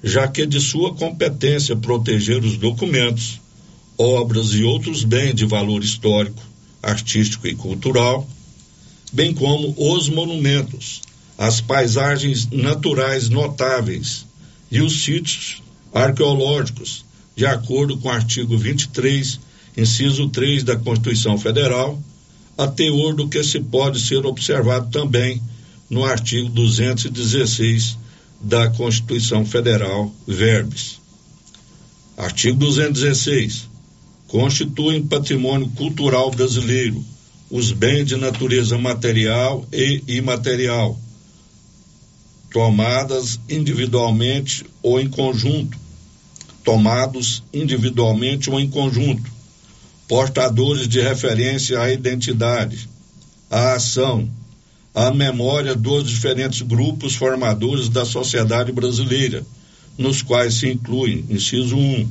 [0.03, 3.41] já que é de sua competência proteger os documentos,
[3.97, 6.43] obras e outros bens de valor histórico,
[6.83, 8.29] artístico e cultural,
[9.11, 11.01] bem como os monumentos,
[11.39, 14.27] as paisagens naturais notáveis
[14.69, 15.64] e os sítios
[15.95, 19.39] arqueológicos, de acordo com o artigo 23,
[19.77, 21.99] inciso 3 da Constituição Federal,
[22.57, 25.41] a teor do que se pode ser observado também
[25.89, 27.97] no artigo 216
[28.41, 30.99] da Constituição Federal, verbes.
[32.17, 33.67] Artigo 216.
[34.27, 37.03] Constituem patrimônio cultural brasileiro
[37.49, 40.99] os bens de natureza material e imaterial,
[42.51, 45.77] tomadas individualmente ou em conjunto,
[46.65, 49.31] tomados individualmente ou em conjunto,
[50.07, 52.89] portadores de referência à identidade,
[53.49, 54.27] à ação,
[54.93, 59.45] à memória dos diferentes grupos formadores da sociedade brasileira,
[59.97, 62.09] nos quais se incluem, inciso 1, um,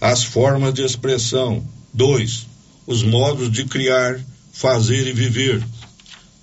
[0.00, 1.62] as formas de expressão,
[1.92, 2.46] 2,
[2.86, 4.20] os modos de criar,
[4.52, 5.62] fazer e viver,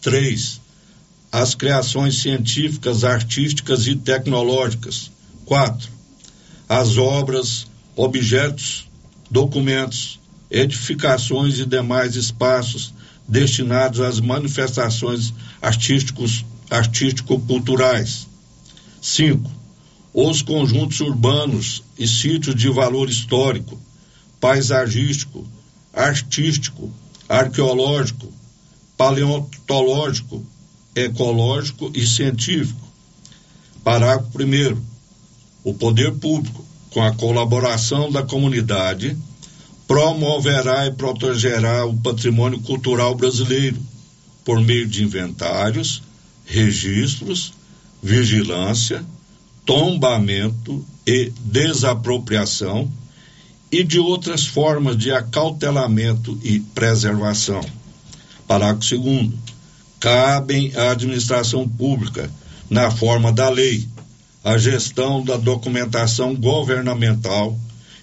[0.02, 0.60] 3,
[1.32, 5.12] as criações científicas, artísticas e tecnológicas,
[5.46, 6.01] 4,
[6.72, 7.68] as obras,
[7.98, 8.88] objetos,
[9.30, 10.18] documentos,
[10.50, 12.94] edificações e demais espaços
[13.28, 18.26] destinados às manifestações artísticos, artístico-culturais.
[19.02, 19.52] 5.
[20.14, 23.78] Os conjuntos urbanos e sítios de valor histórico,
[24.40, 25.46] paisagístico,
[25.94, 26.90] artístico,
[27.28, 28.32] arqueológico,
[28.96, 30.42] paleontológico,
[30.96, 32.88] ecológico e científico.
[33.84, 34.91] Parágrafo 1.
[35.64, 39.18] O poder público, com a colaboração da comunidade,
[39.88, 43.78] promoverá e protegerá o patrimônio cultural brasileiro
[44.44, 46.02] por meio de inventários,
[46.46, 47.54] registros,
[48.02, 49.06] vigilância,
[49.66, 52.92] tombamento e desapropriação
[53.72, 57.62] e de outras formas de acautelamento e preservação.
[58.48, 59.30] Parágrafo 2
[60.00, 62.30] cabem à administração pública,
[62.68, 63.88] na forma da lei,
[64.44, 67.58] a gestão da documentação governamental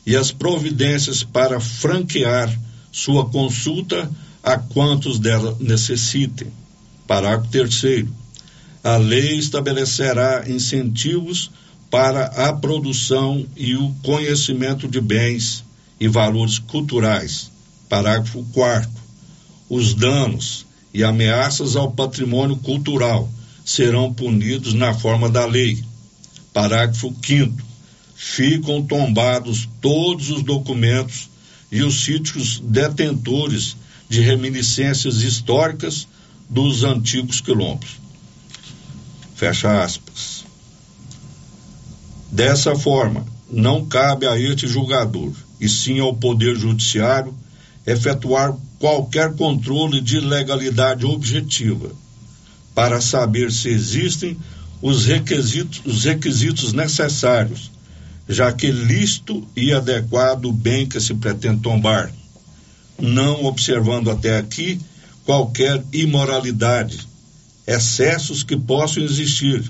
[0.07, 2.57] e as providências para franquear
[2.93, 4.11] sua consulta
[4.43, 6.49] a quantos dela necessitem.
[7.07, 8.07] Parágrafo 3
[8.83, 11.51] a lei estabelecerá incentivos
[11.91, 15.65] para a produção e o conhecimento de bens
[15.99, 17.51] e valores culturais.
[17.89, 19.09] Parágrafo 4
[19.69, 20.65] os danos
[20.95, 23.29] e ameaças ao patrimônio cultural
[23.65, 25.85] serão punidos na forma da lei.
[26.59, 27.55] Parágrafo 5
[28.17, 31.31] ficam tombados todos os documentos
[31.71, 33.77] e os sítios detentores
[34.09, 36.09] de reminiscências históricas
[36.51, 38.01] dos antigos quilombos.
[39.37, 40.45] Fecha aspas.
[42.29, 47.33] Dessa forma, não cabe a este julgador, e sim ao Poder Judiciário,
[47.87, 51.93] efetuar qualquer controle de legalidade objetiva
[52.75, 54.37] para saber se existem
[54.81, 57.71] os requisitos, os requisitos necessários,
[58.29, 62.13] já que lícito e adequado o bem que se pretende tombar,
[63.01, 64.81] não observando até aqui
[65.25, 67.07] qualquer imoralidade,
[67.67, 69.63] excessos que possam existir,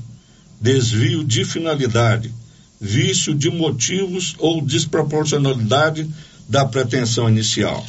[0.61, 2.33] desvio de finalidade,
[2.81, 6.09] vício de motivos ou desproporcionalidade
[6.49, 7.85] da pretensão inicial.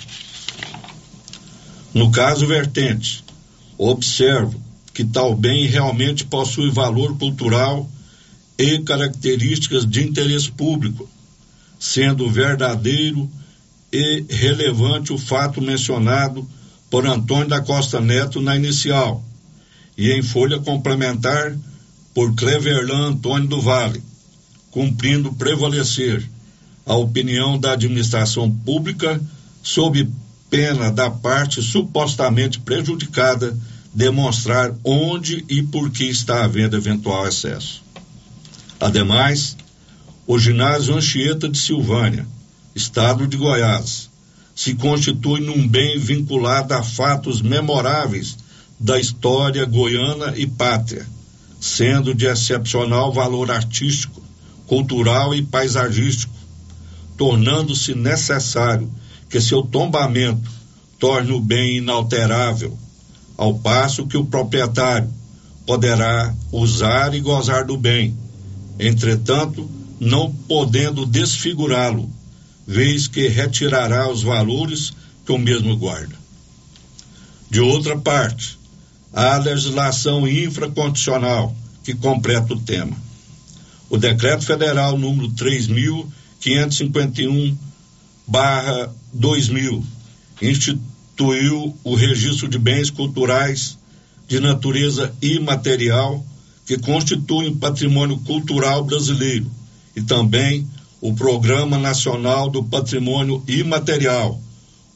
[1.93, 3.23] No caso vertente,
[3.77, 4.68] observo
[4.99, 7.89] que tal bem realmente possui valor cultural
[8.57, 11.09] e características de interesse público,
[11.79, 13.31] sendo verdadeiro
[13.93, 16.45] e relevante o fato mencionado
[16.89, 19.23] por Antônio da Costa Neto na inicial
[19.97, 21.57] e em folha complementar
[22.13, 24.03] por Cleverlan Antônio do Vale,
[24.69, 26.29] cumprindo prevalecer
[26.85, 29.21] a opinião da administração pública
[29.63, 30.09] sob
[30.49, 33.57] pena da parte supostamente prejudicada
[33.99, 37.83] demonstrar onde e por que está havendo eventual excesso.
[38.79, 39.57] Ademais,
[40.25, 42.25] o ginásio Anchieta de Silvânia,
[42.73, 44.09] estado de Goiás,
[44.55, 48.37] se constitui num bem vinculado a fatos memoráveis
[48.79, 51.05] da história goiana e pátria,
[51.59, 54.23] sendo de excepcional valor artístico,
[54.65, 56.33] cultural e paisagístico,
[57.17, 58.89] tornando-se necessário
[59.29, 60.49] que seu tombamento
[60.97, 62.77] torne o bem inalterável,
[63.39, 65.09] ao passo que o proprietário
[65.65, 68.17] poderá usar e gozar do bem,
[68.77, 72.09] entretanto, não podendo desfigurá-lo,
[72.67, 74.91] vez que retirará os valores
[75.25, 76.17] que o mesmo guarda.
[77.49, 78.59] De outra parte,
[79.13, 82.97] há a legislação infracondicional que completa o tema.
[83.89, 87.57] O Decreto Federal número 3551
[88.27, 89.81] barra 2000
[91.19, 93.77] instituiu o registro de bens culturais
[94.25, 96.25] de natureza imaterial
[96.65, 99.51] que constituem patrimônio cultural brasileiro
[99.93, 100.65] e também
[101.01, 104.39] o Programa Nacional do Patrimônio Imaterial,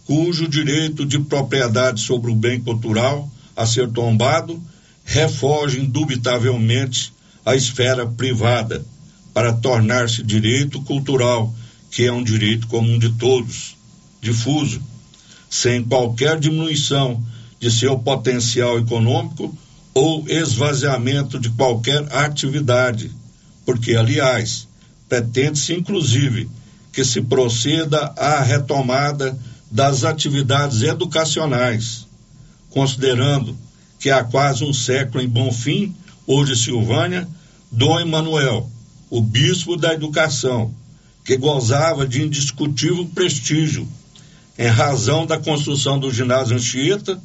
[0.05, 4.61] cujo direito de propriedade sobre o bem cultural a ser tombado
[5.03, 7.11] refoge indubitavelmente
[7.45, 8.85] a esfera privada
[9.33, 11.53] para tornar-se direito cultural
[11.91, 13.75] que é um direito comum de todos,
[14.21, 14.81] difuso,
[15.53, 17.23] sem qualquer diminuição
[17.59, 19.55] de seu potencial econômico
[19.93, 23.11] ou esvaziamento de qualquer atividade,
[23.63, 24.67] porque, aliás,
[25.07, 26.49] pretende-se inclusive
[26.91, 29.37] que se proceda à retomada
[29.69, 32.07] das atividades educacionais,
[32.71, 33.55] considerando
[33.99, 35.93] que há quase um século em Bonfim,
[36.25, 37.27] hoje Silvânia,
[37.71, 38.67] Dom Emanuel,
[39.07, 40.73] o bispo da educação,
[41.23, 43.87] que gozava de indiscutível prestígio
[44.57, 47.19] em razão da construção do ginásio Anchieta,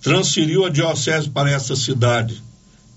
[0.00, 2.42] transferiu a diocese para essa cidade,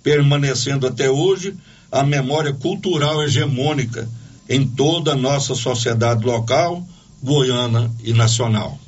[0.01, 1.55] permanecendo até hoje
[1.91, 4.09] a memória cultural hegemônica
[4.49, 6.85] em toda a nossa sociedade local,
[7.21, 8.79] goiana e nacional.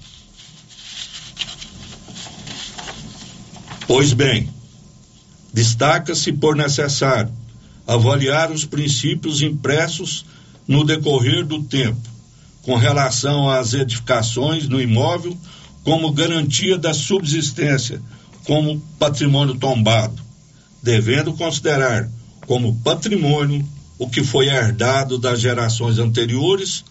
[3.87, 4.49] Pois bem,
[5.53, 7.31] destaca-se por necessário
[7.87, 10.25] avaliar os princípios impressos
[10.67, 12.01] no decorrer do tempo,
[12.67, 15.37] com relação às edificações no imóvel,
[15.85, 18.01] como garantia da subsistência,
[18.43, 20.21] como patrimônio tombado,
[20.83, 22.09] devendo considerar
[22.45, 23.65] como patrimônio
[23.97, 26.83] o que foi herdado das gerações anteriores,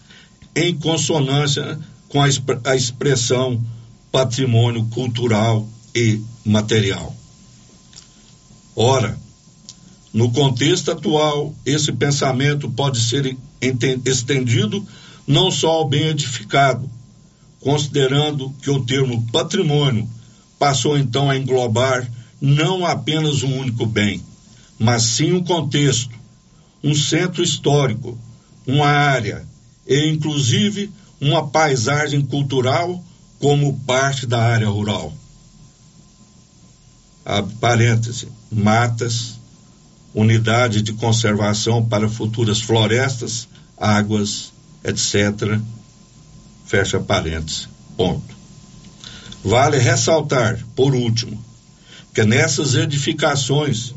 [0.55, 1.77] em consonância
[2.09, 3.63] com a, expre- a expressão
[4.11, 7.15] patrimônio cultural e material.
[8.75, 9.15] Ora,
[10.11, 13.37] no contexto atual, esse pensamento pode ser
[14.03, 14.83] estendido
[15.27, 16.89] não só ao bem edificado,
[17.59, 20.07] considerando que o termo patrimônio
[20.57, 22.09] passou então a englobar
[22.39, 24.23] não apenas um único bem,
[24.79, 26.15] mas sim um contexto,
[26.83, 28.17] um centro histórico,
[28.65, 29.45] uma área
[29.85, 33.03] e inclusive uma paisagem cultural
[33.39, 35.13] como parte da área rural.
[37.59, 39.37] Parêntese, matas,
[40.13, 43.47] unidade de conservação para futuras florestas,
[43.77, 44.53] águas,
[44.87, 45.59] etc.
[46.65, 47.69] Fecha parênteses.
[47.95, 48.35] Ponto.
[49.43, 51.43] Vale ressaltar, por último,
[52.13, 53.93] que nessas edificações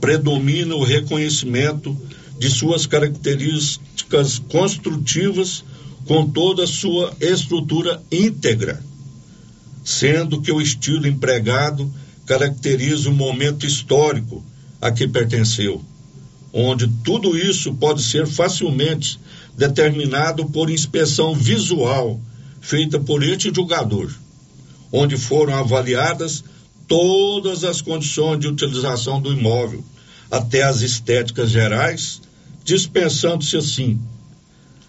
[0.00, 1.96] predomina o reconhecimento
[2.38, 5.62] de suas características construtivas
[6.06, 8.82] com toda a sua estrutura íntegra,
[9.84, 11.92] sendo que o estilo empregado
[12.26, 14.42] caracteriza o momento histórico
[14.80, 15.84] a que pertenceu,
[16.52, 19.18] onde tudo isso pode ser facilmente
[19.56, 22.20] determinado por inspeção visual
[22.60, 24.10] feita por este julgador,
[24.92, 26.44] onde foram avaliadas
[26.86, 29.84] todas as condições de utilização do imóvel,
[30.30, 32.20] até as estéticas gerais,
[32.64, 33.98] dispensando-se assim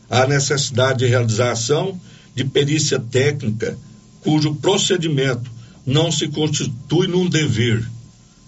[0.09, 1.99] a necessidade de realização
[2.35, 3.77] de perícia técnica,
[4.21, 5.49] cujo procedimento
[5.85, 7.89] não se constitui num dever,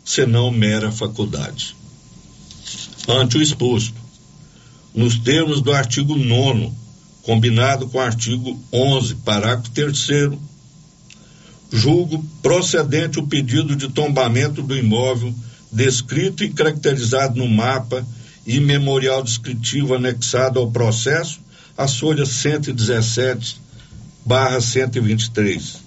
[0.04, 1.76] senão mera faculdade.
[3.08, 4.03] Ante o exposto,
[4.94, 6.72] nos termos do artigo 9,
[7.24, 10.38] combinado com o artigo 11, parágrafo 3,
[11.72, 15.34] julgo procedente o pedido de tombamento do imóvel
[15.72, 18.06] descrito e caracterizado no mapa
[18.46, 21.40] e memorial descritivo anexado ao processo,
[21.76, 23.58] as folhas 117
[24.24, 25.78] barra 123,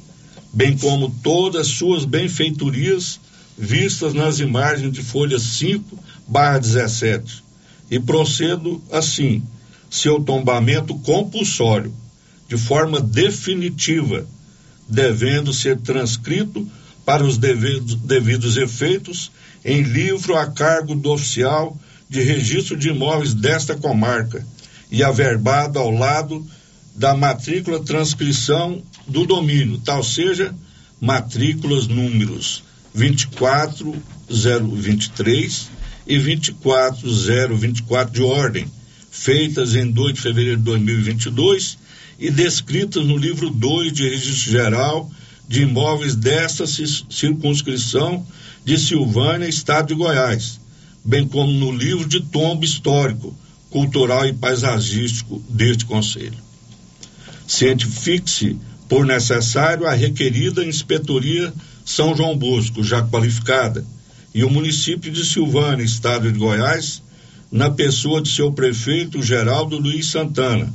[0.52, 3.20] bem como todas suas benfeitorias
[3.56, 7.45] vistas nas imagens de folha 5 barra 17.
[7.90, 9.42] E procedo assim,
[9.90, 11.92] seu tombamento compulsório,
[12.48, 14.26] de forma definitiva,
[14.88, 16.66] devendo ser transcrito
[17.04, 19.30] para os devidos, devidos efeitos
[19.64, 21.76] em livro a cargo do oficial
[22.08, 24.46] de registro de imóveis desta comarca
[24.90, 26.46] e averbado ao lado
[26.94, 30.54] da matrícula transcrição do domínio, tal seja
[31.00, 32.64] matrículas números
[32.94, 35.70] 24023
[36.06, 38.70] e 24024 de ordem,
[39.10, 41.78] feitas em 2 de fevereiro de 2022
[42.18, 45.10] e descritas no livro 2 de registro geral
[45.48, 48.26] de imóveis desta circunscrição
[48.64, 50.60] de Silvânia, estado de Goiás,
[51.04, 53.34] bem como no livro de tombo histórico,
[53.70, 56.38] cultural e paisagístico deste conselho.
[57.46, 58.56] Cientifique-se
[58.88, 61.52] por necessário a requerida inspetoria
[61.84, 63.84] São João Bosco, já qualificada,
[64.36, 67.02] e o município de Silvânia, estado de Goiás,
[67.50, 70.70] na pessoa de seu prefeito Geraldo Luiz Santana,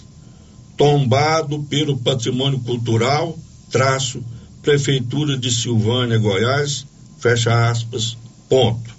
[0.79, 3.39] tombado pelo patrimônio cultural,
[3.71, 4.25] traço,
[4.63, 6.87] Prefeitura de Silvânia, Goiás,
[7.23, 8.19] fecha aspas,
[8.49, 8.91] ponto.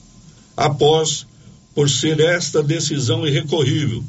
[0.55, 1.27] Após,
[1.75, 4.01] por ser esta decisão irrecorrível,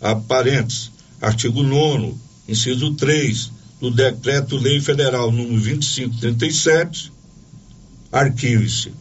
[0.00, 2.14] a parênteses, artigo 9
[2.48, 3.50] inciso 3
[3.80, 7.12] do Decreto-Lei Federal número 2537,
[8.12, 8.92] arquive-se,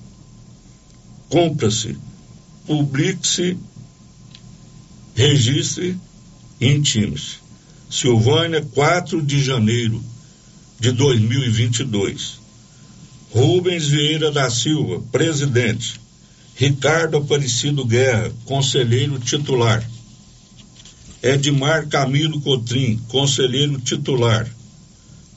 [1.30, 1.96] cumpra-se,
[2.66, 3.58] publique-se,
[5.14, 5.96] registre
[6.60, 7.38] e intime-se.
[7.90, 10.04] Silvânia, 4 de janeiro
[10.80, 12.45] de 2022.
[13.36, 16.00] Rubens Vieira da Silva, presidente.
[16.56, 19.86] Ricardo Aparecido Guerra, conselheiro titular.
[21.22, 24.50] Edmar Camilo Cotrim, conselheiro titular.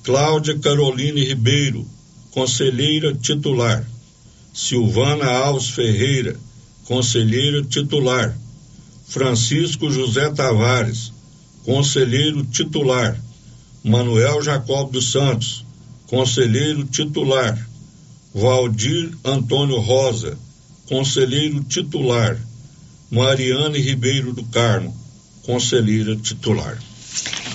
[0.05, 1.85] Cláudia Caroline Ribeiro,
[2.31, 3.85] conselheira titular.
[4.55, 6.37] Silvana Alves Ferreira,
[6.85, 8.33] conselheira titular.
[9.09, 11.13] Francisco José Tavares,
[11.65, 13.21] conselheiro titular.
[13.83, 15.65] Manuel Jacob dos Santos,
[16.07, 17.68] conselheiro titular.
[18.35, 20.39] Valdir Antônio Rosa,
[20.87, 22.39] conselheiro titular.
[23.11, 24.95] Mariane Ribeiro do Carmo,
[25.43, 26.79] conselheira titular.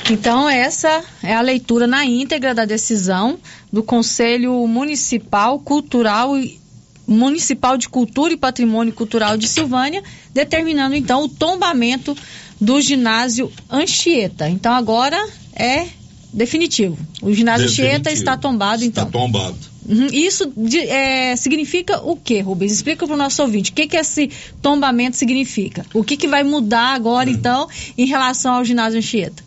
[0.09, 3.37] Então, essa é a leitura na íntegra da decisão
[3.71, 6.59] do Conselho Municipal Cultural e
[7.07, 10.03] Municipal de Cultura e Patrimônio Cultural de Silvânia,
[10.33, 12.17] determinando então o tombamento
[12.59, 14.49] do ginásio Anchieta.
[14.49, 15.21] Então agora
[15.53, 15.85] é
[16.31, 16.97] definitivo.
[17.21, 17.87] O ginásio Definitivo.
[17.87, 19.05] Anchieta está tombado então.
[19.05, 19.72] Está tombado.
[19.87, 20.07] Uhum.
[20.07, 22.71] Isso de- é, significa o que, Rubens?
[22.71, 23.71] Explica para o nosso ouvinte.
[23.71, 24.29] O que, que esse
[24.61, 25.85] tombamento significa?
[25.93, 27.33] O que, que vai mudar agora, Hum.
[27.33, 27.67] então,
[27.97, 29.43] em relação ao ginásio Anchieta?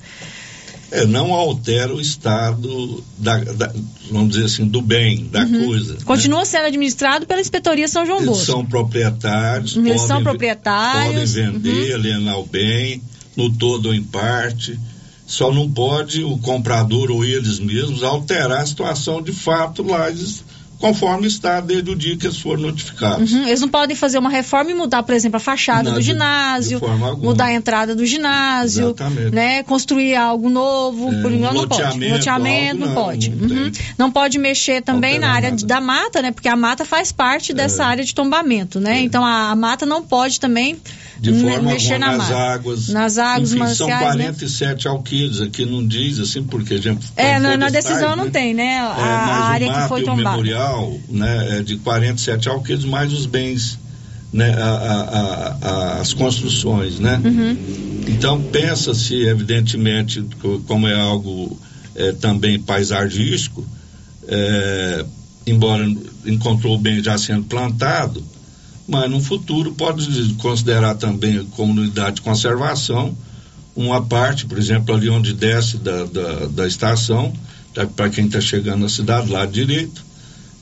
[0.93, 3.73] É, não altera o estado, da, da-
[4.09, 5.95] vamos dizer assim, do bem, da coisa.
[5.95, 5.99] né?
[6.05, 8.45] Continua sendo administrado pela Inspetoria São João Eles Bosco.
[8.47, 11.33] são proprietários, Eles podem, são proprietários.
[11.33, 13.03] podem vender, alienar o bem,
[13.37, 14.79] no todo ou em parte.
[15.27, 20.11] Só não pode o comprador ou eles mesmos alterar a situação de fato lá,
[20.79, 23.33] conforme está desde o dia que eles foram notificados.
[23.33, 26.03] Uhum, Eles não podem fazer uma reforma e mudar, por exemplo, a fachada Não, do
[26.03, 26.81] ginásio,
[27.19, 29.31] mudar a entrada do ginásio, Exatamente.
[29.35, 29.63] né?
[29.63, 31.83] Construir algo novo, É, por um não pode.
[31.83, 33.31] loteamento, não, não, pode.
[33.31, 33.73] não Uhum.
[33.99, 36.31] Não pode mexer também na área de- da mata, né?
[36.31, 39.01] Porque a mata faz parte dessa área de tombamento, né?
[39.01, 40.77] Então a, a mata não pode também
[41.19, 42.41] De me- forma mexer alguma na nas mata.
[42.41, 42.89] águas.
[42.89, 44.25] Nas águas, Enfim, são mananciais, né?
[44.25, 47.07] 47 alqueires, aqui não diz assim, porque a gente.
[47.17, 48.31] É, tem na, decisão não né?
[48.31, 48.79] tem, né?
[48.81, 50.37] A, É, a área que foi tombada.
[50.67, 53.79] Memorial né, é de 47 alqueires mais os bens,
[54.33, 57.21] né, a- a- a- as construções, né?
[57.25, 57.57] Uhum.
[58.09, 61.59] Então pensa-se, evidentemente, co- como é algo
[61.99, 63.65] é, também paisagístico,
[64.29, 65.05] é,
[65.47, 65.83] embora
[66.27, 68.23] encontrou o bem já sendo plantado,
[68.87, 73.17] mas no futuro pode considerar também como unidade de conservação
[73.75, 77.33] uma parte, por exemplo, ali onde desce da, da, da estação,
[77.95, 80.05] para quem está chegando na cidade, lado direito.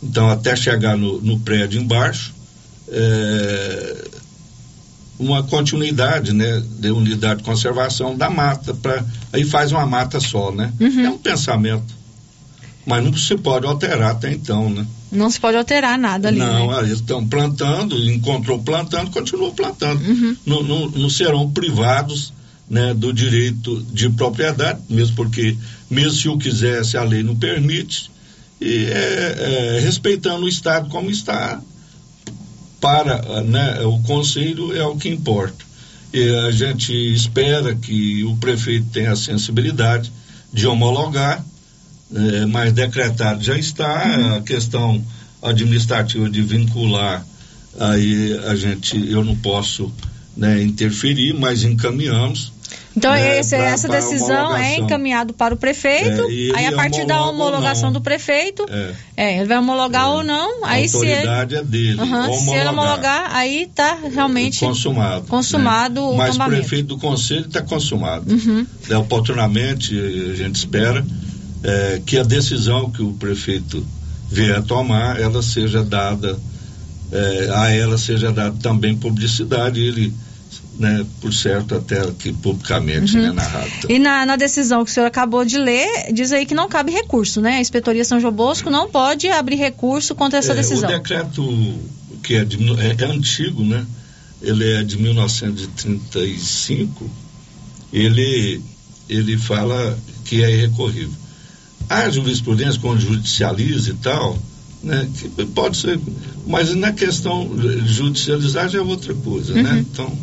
[0.05, 2.35] Então, até chegar no, no prédio embaixo,
[2.89, 4.09] é,
[5.19, 10.53] uma continuidade, né, de unidade de conservação da mata, pra, aí faz uma mata só,
[10.53, 10.73] né?
[11.05, 12.05] É um pensamento.
[12.87, 14.87] Mas não se pode alterar até então, né?
[15.11, 16.39] Não se pode alterar nada ali.
[16.39, 16.81] Não, né?
[16.81, 20.05] eles estão plantando, encontrou plantando, continua plantando.
[20.07, 20.37] Uhum.
[20.45, 22.33] Não, não, não serão privados
[22.69, 25.57] né, do direito de propriedade, mesmo porque,
[25.89, 28.11] mesmo se o quisesse, a lei não permite,
[28.61, 31.61] e é, é, respeitando o Estado como está,
[32.81, 35.65] para né, o Conselho é o que importa.
[36.13, 40.13] E a gente espera que o prefeito tenha a sensibilidade
[40.53, 41.45] de homologar,
[42.15, 45.05] eh, mas decretado já está, a questão
[45.43, 47.27] administrativa de vincular,
[47.81, 49.93] aí a gente, eu não posso
[50.37, 52.53] né, interferir, mas encaminhamos.
[52.97, 56.73] Então, né, esse- pra- essa pra decisão é encaminhado para o prefeito, É, aí a
[56.77, 58.95] partir da homologação do prefeito, É.
[59.17, 61.99] é, ele vai homologar ou não, A aí se ele, autoridade é dele.
[62.39, 65.27] Se ele homologar, aí tá realmente consumado.
[65.27, 66.07] consumado né?
[66.09, 68.33] o Mas o prefeito do conselho está consumado.
[68.33, 68.65] Uhum.
[68.89, 71.05] É, oportunamente, a gente espera
[71.65, 73.85] é, que a decisão que o prefeito
[74.31, 76.39] vier a tomar, ela seja dada,
[77.11, 80.13] é, a ela seja dada também publicidade, ele,
[80.79, 83.23] né, por certo, até aqui publicamente, Uhum.
[83.23, 83.91] né, na rádio.
[83.91, 86.93] E na, na decisão que o senhor acabou de ler, diz aí que não cabe
[86.93, 87.57] recurso, né?
[87.57, 90.89] A Inspetoria São João Bosco não pode abrir recurso contra essa É, decisão.
[90.89, 91.79] O decreto
[92.23, 93.85] que é, de é, é antigo, né?
[94.43, 97.11] Ele é de 1935.
[97.93, 98.61] Ele,
[99.09, 101.15] ele fala que é irrecorrível.
[101.89, 104.39] A jurisprudência, quando judicializa e tal,
[104.83, 105.09] né?
[105.19, 105.99] Que pode ser,
[106.47, 107.49] mas na questão
[107.87, 109.71] judicializar já é outra coisa, né?
[109.73, 109.79] Uhum.
[109.79, 110.19] Então,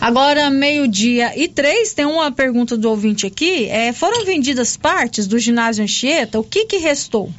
[0.00, 3.66] Agora, meio-dia e três, tem uma pergunta do ouvinte aqui.
[3.66, 6.38] É, foram vendidas partes do ginásio Anchieta?
[6.38, 7.32] O que, que restou?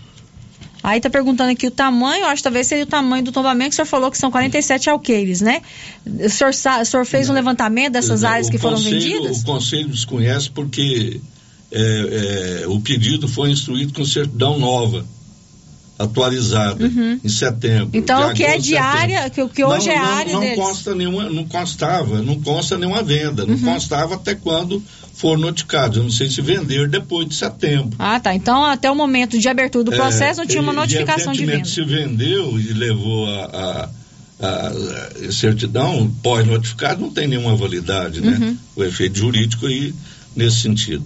[0.81, 3.73] Aí tá perguntando aqui o tamanho, acho que talvez seria o tamanho do tombamento, que
[3.73, 5.61] o senhor falou que são 47 alqueires, né?
[6.05, 9.41] O senhor, o senhor fez um levantamento dessas áreas o que foram conselho- vendidas?
[9.41, 11.19] O conselho desconhece porque
[11.71, 15.05] é, é, o pedido foi instruído com certidão nova,
[15.99, 17.19] atualizada, Uhum.
[17.23, 17.89] em setembro.
[17.93, 20.55] Então, o que é área, que, o que hoje não, é não, área não deles.
[20.55, 23.61] Consta nenhuma, não constava, não consta nenhuma venda, não Uhum.
[23.61, 24.81] constava até quando
[25.13, 25.99] for notificado.
[25.99, 27.97] Eu não sei se vender depois de setembro.
[27.99, 28.33] Ah, tá.
[28.33, 31.45] Então, até o momento de abertura do processo, não tinha uma É, notificação e de
[31.45, 31.65] venda.
[31.65, 33.89] se vendeu e levou a, a-
[34.41, 34.71] a-
[35.27, 38.37] a certidão pós-notificado, não tem nenhuma validade, né?
[38.39, 38.57] Uhum.
[38.77, 39.93] O efeito jurídico aí
[40.33, 41.03] nesse sentido.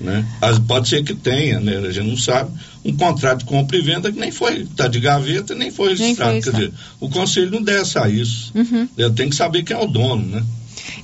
[0.00, 0.26] Né?
[0.40, 1.76] As- pode ser que tenha, né?
[1.78, 2.50] A gente não sabe,
[2.84, 5.96] um contrato de compra e venda que nem foi, está de gaveta, nem foi Nem
[5.96, 6.32] registrado.
[6.32, 8.52] foi Quer dizer, o conselho não desse a isso.
[8.54, 8.88] Uhum.
[8.98, 10.42] Ele tem que saber quem é o dono, né?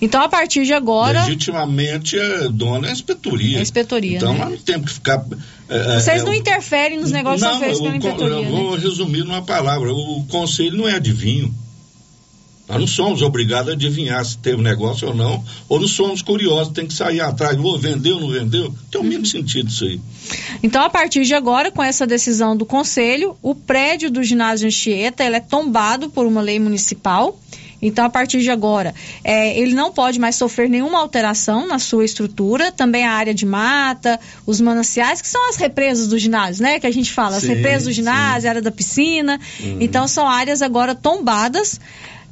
[0.03, 1.23] Então, a partir de agora.
[1.25, 3.57] Legitimamente, é dono é a inspetoria.
[3.57, 4.41] É a inspetoria, Então, né?
[4.41, 5.25] nós não temos que ficar
[5.69, 8.49] É, Vocês é, não interferem nos negócios não, feitos pela inspetoria, eu né?
[8.51, 9.93] vou resumir numa palavra.
[9.95, 11.55] O conselho não é adivinho.
[12.71, 16.73] Nós não somos obrigados a adivinhar se teve negócio ou não, ou não somos curiosos,
[16.73, 18.73] tem que sair atrás, oh, vendeu, não vendeu.
[18.93, 20.01] Tem o mínimo sentido isso aí.
[20.63, 25.25] Então, a partir de agora, com essa decisão do Conselho, o prédio do ginásio Anchieta
[25.25, 27.37] ele é tombado por uma lei municipal.
[27.83, 28.95] Então, a partir de agora,
[29.25, 32.71] é, ele não pode mais sofrer nenhuma alteração na sua estrutura.
[32.71, 36.79] Também a área de mata, os mananciais, que são as represas do ginásio, né?
[36.79, 39.41] Que a gente fala, as Sim, represas do ginásio, a área da piscina.
[39.81, 41.81] Então, são áreas agora tombadas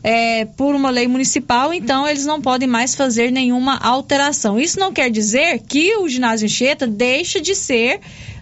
[0.03, 4.59] é, por uma lei municipal, então eles não podem mais fazer nenhuma alteração.
[4.59, 8.01] Isso não quer dizer que o ginásio Anchieta deixa de ser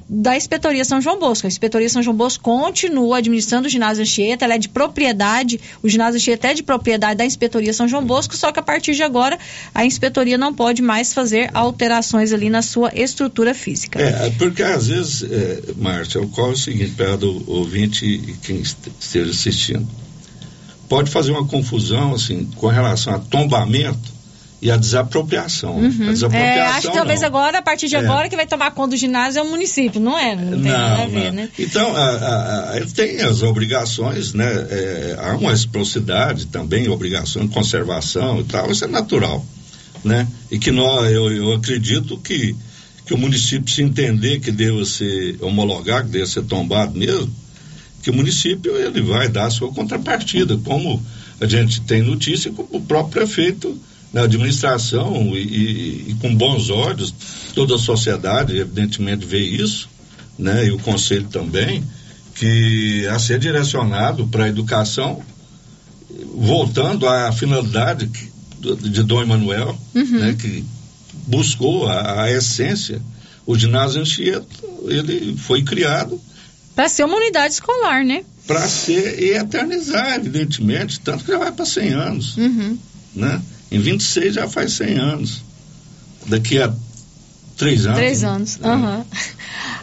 [0.09, 1.49] da Inspetoria São João Bosco.
[1.49, 5.89] A Inspetoria São João Bosco continua administrando o ginásio Anchieta, ela é de propriedade, o
[5.89, 9.03] ginásio Anchieta é de propriedade da Inspetoria São João Bosco, só que a partir de
[9.03, 9.37] agora
[9.75, 14.01] a Inspetoria não pode mais fazer alterações ali na sua estrutura física.
[14.01, 18.89] É, porque às vezes, é, Márcia, ocorre o seguinte, para o ouvinte e quem est-
[19.01, 19.89] esteja assistindo.
[20.89, 24.17] Pode fazer uma confusão, assim, com relação a tombamento
[24.63, 25.77] e a desapropriação.
[25.77, 25.83] Uhum.
[25.83, 27.27] A É, desapropriação acho que talvez não.
[27.29, 27.99] agora, a partir de É.
[27.99, 30.35] agora, que vai tomar conta do ginásio é o município, não é?
[30.35, 31.33] Não tem nada a Não, ver, não.
[31.43, 31.49] né?
[31.59, 34.47] Então, a- a- ele tem as obrigações, né?
[34.71, 39.45] É, há uma reciprocidade também, obrigação de conservação e tal, isso é natural,
[40.05, 40.27] né?
[40.51, 42.57] E que nós, eu, eu acredito que,
[43.05, 47.31] que o município se entender que deva ser homologado, que deva ser tombado mesmo,
[48.07, 51.03] que o município ele vai dar a sua contrapartida, como
[51.41, 53.77] a gente tem notícia, como o próprio prefeito
[54.13, 57.13] na administração e, e- e com bons olhos,
[57.53, 59.89] toda a sociedade evidentemente vê isso,
[60.39, 61.83] né, e o conselho também,
[62.37, 65.21] que a ser direcionado para a educação,
[66.37, 68.09] voltando à finalidade
[68.83, 70.21] de Dom Emanuel, Uhum.
[70.21, 70.65] né, que
[71.27, 73.03] buscou a, a essência.
[73.45, 74.47] O ginásio Anchieta,
[74.87, 76.21] ele foi criado
[76.77, 78.25] Para ser uma unidade escolar, né?
[78.47, 82.79] para ser e eternizar, evidentemente, tanto que já vai para 100 anos, Uhum.
[83.13, 83.43] né?
[83.73, 85.43] Em 26 já faz 100 anos.
[86.27, 86.73] Daqui a
[87.57, 87.99] três anos.
[87.99, 88.29] Três né?
[88.29, 88.59] anos.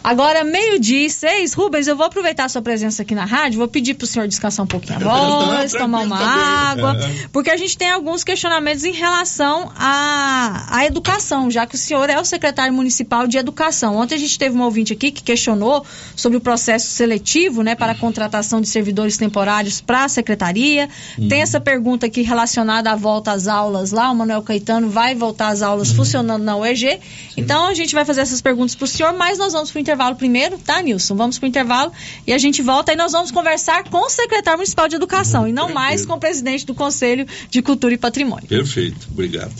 [0.04, 1.54] Agora, meio-dia e seis.
[1.54, 4.28] Rubens, eu vou aproveitar a sua presença aqui na rádio, vou pedir para o senhor
[4.28, 7.26] descansar um pouquinho a voz, tomar uma água, É.
[7.32, 12.10] porque a gente tem alguns questionamentos em relação à, à educação, já que o senhor
[12.10, 13.96] é o secretário municipal de educação.
[13.96, 17.92] Ontem a gente teve um ouvinte aqui que questionou sobre o processo seletivo, né, para
[17.92, 20.86] a contratação de servidores temporários para a secretaria.
[21.30, 25.48] Tem essa pergunta aqui relacionada à volta às aulas lá, o Manuel Caetano vai voltar
[25.48, 27.00] às aulas funcionando na UEG.
[27.38, 29.93] Então a gente vai fazer essas perguntas para o senhor, mas nós vamos para o
[29.94, 31.14] intervalo primeiro, tá, Nilson?
[31.14, 31.92] Vamos para o intervalo
[32.26, 35.52] e a gente volta e nós vamos conversar com o secretário municipal de educação e
[35.52, 38.48] não mais com o presidente do Conselho de Cultura e Patrimônio.
[38.48, 39.54] Perfeito, obrigado.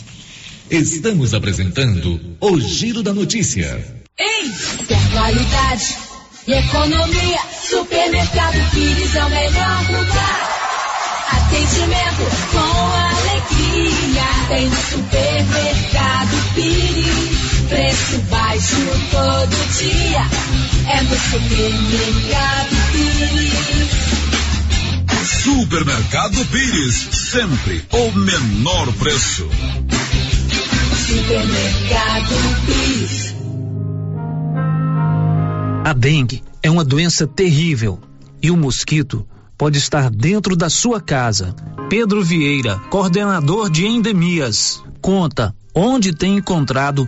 [0.69, 3.81] Estamos apresentando o Giro da Notícia.
[4.19, 4.51] Ei,
[4.87, 5.97] quer qualidade
[6.47, 7.39] e economia?
[7.63, 10.55] Supermercado Pires é o melhor lugar.
[11.31, 12.59] Atendimento com
[13.07, 14.25] alegria.
[14.49, 17.44] Tem no supermercado Pires.
[17.67, 18.75] Preço baixo
[19.09, 20.21] todo dia.
[20.87, 24.05] É no supermercado Pires.
[25.43, 29.49] Supermercado Pires, sempre o menor preço.
[31.07, 32.35] Supermercado
[32.67, 33.35] Pires.
[35.85, 37.99] A dengue é uma doença terrível
[38.41, 41.55] e o mosquito pode estar dentro da sua casa.
[41.89, 47.07] Pedro Vieira, coordenador de endemias, conta onde tem encontrado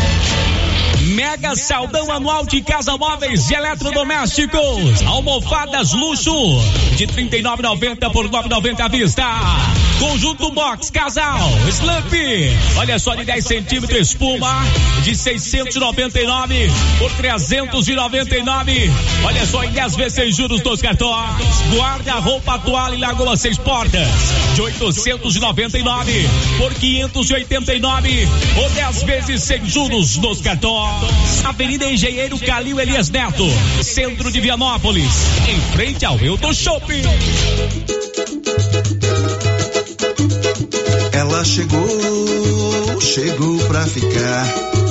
[1.07, 5.01] Mega saldão anual de Casa Móveis e Eletrodomésticos.
[5.05, 6.33] Almofadas luxo
[6.95, 9.23] de 39,90 por 9,90 à vista.
[9.99, 12.13] Conjunto box casal Slump.
[12.77, 14.63] Olha só de 10 centímetros espuma
[15.03, 18.91] de 699 por 399.
[19.23, 21.35] Olha só em 10 vezes sem juros dos cartões.
[21.75, 24.09] Guarda-roupa toalha e lagoa seis portas
[24.55, 30.90] de 899 por 589 ou 10 vezes sem juros nos cartões.
[31.45, 33.45] Avenida Engenheiro Calil Elias Neto,
[33.83, 35.11] centro de Vianópolis,
[35.47, 37.03] em frente ao Euto Shopping.
[41.11, 44.90] Ela chegou, chegou pra ficar.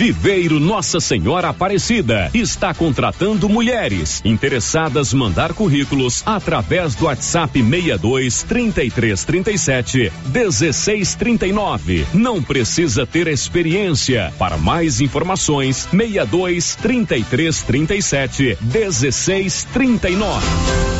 [0.00, 9.24] Viveiro Nossa Senhora Aparecida está contratando mulheres interessadas mandar currículos através do WhatsApp 62 33
[9.24, 12.06] 37 16 39.
[12.14, 14.32] Não precisa ter experiência.
[14.38, 20.99] Para mais informações, 62 33 37 16 39.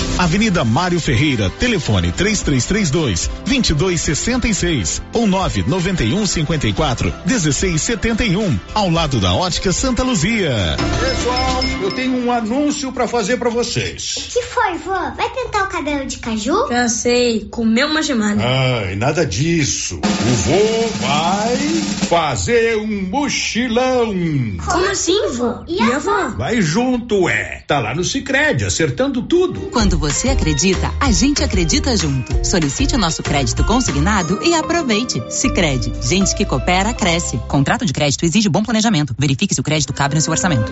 [0.21, 10.03] Avenida Mário Ferreira, telefone 3332 2266 ou 991 54 1671, ao lado da Ótica Santa
[10.03, 10.77] Luzia.
[10.99, 14.15] Pessoal, eu tenho um anúncio para fazer para vocês.
[14.15, 14.91] O que foi, vô?
[14.91, 16.67] Vai tentar o cabelo de caju?
[16.69, 18.43] Já sei, comeu uma gemada.
[18.45, 19.99] Ai, nada disso.
[20.03, 21.57] O vô vai
[22.07, 24.13] fazer um mochilão.
[24.63, 25.63] Como assim, vô?
[25.67, 26.29] E a avó?
[26.37, 27.63] Vai junto, é.
[27.65, 29.61] Tá lá no Sicredi acertando tudo.
[29.71, 32.45] Quando você acredita, a gente acredita junto.
[32.45, 35.23] Solicite o nosso crédito consignado e aproveite.
[35.29, 37.37] Sicredi, gente que coopera cresce.
[37.47, 39.15] Contrato de crédito exige bom planejamento.
[39.17, 40.71] Verifique se o crédito cabe no seu orçamento.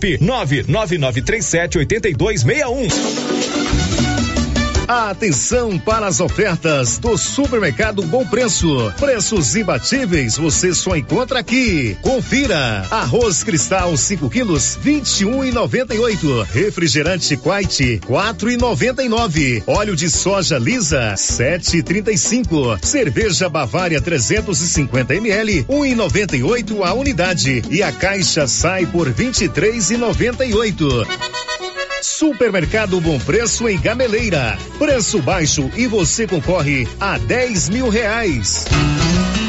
[0.01, 3.80] 99937 8261.
[4.91, 8.91] Atenção para as ofertas do Supermercado Bom Preço.
[8.99, 11.95] Preços imbatíveis você só encontra aqui.
[12.01, 12.85] Confira.
[12.91, 16.45] Arroz Cristal 5 quilos 21 e 98.
[16.51, 19.63] Refrigerante Quite 4 e 99.
[19.65, 22.77] Óleo de soja lisa 7 e 35.
[22.81, 29.91] Cerveja Bavária 350 ml 1 e 98 a unidade e a caixa sai por 23
[29.91, 31.07] e 98.
[32.01, 34.57] Supermercado Bom Preço em Gameleira.
[34.77, 38.65] Preço baixo e você concorre a 10 mil reais.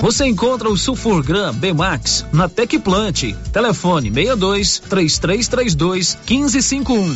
[0.00, 3.34] Você encontra o Sulfurgram B-Max na Tecplant.
[3.52, 7.14] Telefone 62 3332 1551.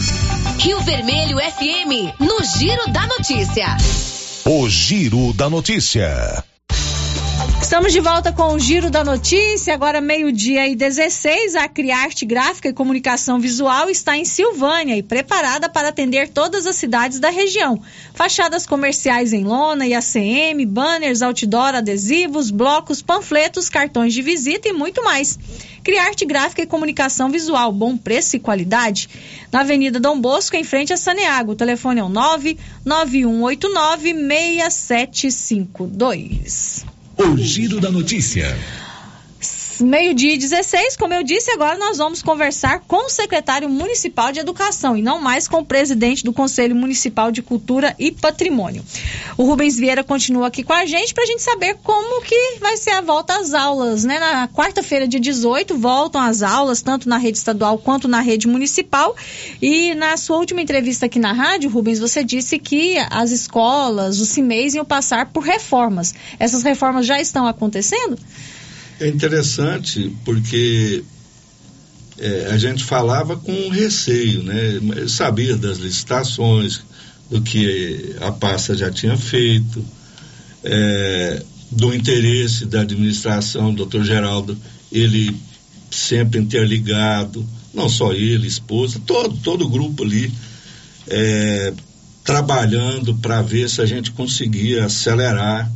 [0.59, 3.77] Rio Vermelho FM, no Giro da Notícia.
[4.45, 6.50] O Giro da Notícia.
[7.71, 11.55] Estamos de volta com o Giro da Notícia, agora meio-dia e 16.
[11.55, 16.75] A Criarte Gráfica e Comunicação Visual está em Silvânia e preparada para atender todas as
[16.75, 17.81] cidades da região.
[18.13, 24.73] Fachadas comerciais em lona e ACM, banners, outdoor, adesivos, blocos, panfletos, cartões de visita e
[24.73, 25.39] muito mais.
[25.85, 29.09] Criarte Gráfica e Comunicação Visual, bom preço e qualidade.
[29.53, 31.53] Na Avenida Dom Bosco, em frente a Saneago.
[31.53, 36.99] O telefone é o 99189 6752.
[37.23, 38.57] O Giro da Notícia.
[39.81, 44.39] Meio-dia e 16, como eu disse, agora nós vamos conversar com o secretário municipal de
[44.39, 48.85] Educação e não mais com o presidente do Conselho Municipal de Cultura e Patrimônio.
[49.39, 52.77] O Rubens Vieira continua aqui com a gente para a gente saber como que vai
[52.77, 54.19] ser a volta às aulas, né?
[54.19, 59.17] Na quarta-feira, dia 18, voltam as aulas, tanto na rede estadual quanto na rede municipal.
[59.63, 64.29] E na sua última entrevista aqui na rádio, Rubens, você disse que as escolas, os
[64.29, 66.15] CIMEIs iam passar por reformas.
[66.39, 68.19] Essas reformas já estão acontecendo?
[69.01, 71.03] É interessante porque
[72.19, 74.79] é, a gente falava com receio, né?
[75.09, 76.83] Sabia das licitações,
[77.31, 79.83] do que a pasta já tinha feito,
[80.63, 84.59] é, do interesse da administração, doutor Geraldo,
[84.93, 85.35] ele
[85.91, 90.31] sempre interligado, não só ele, esposa, todo, todo o grupo ali,
[91.07, 91.73] é,
[92.23, 95.71] trabalhando para ver se a gente conseguia acelerar.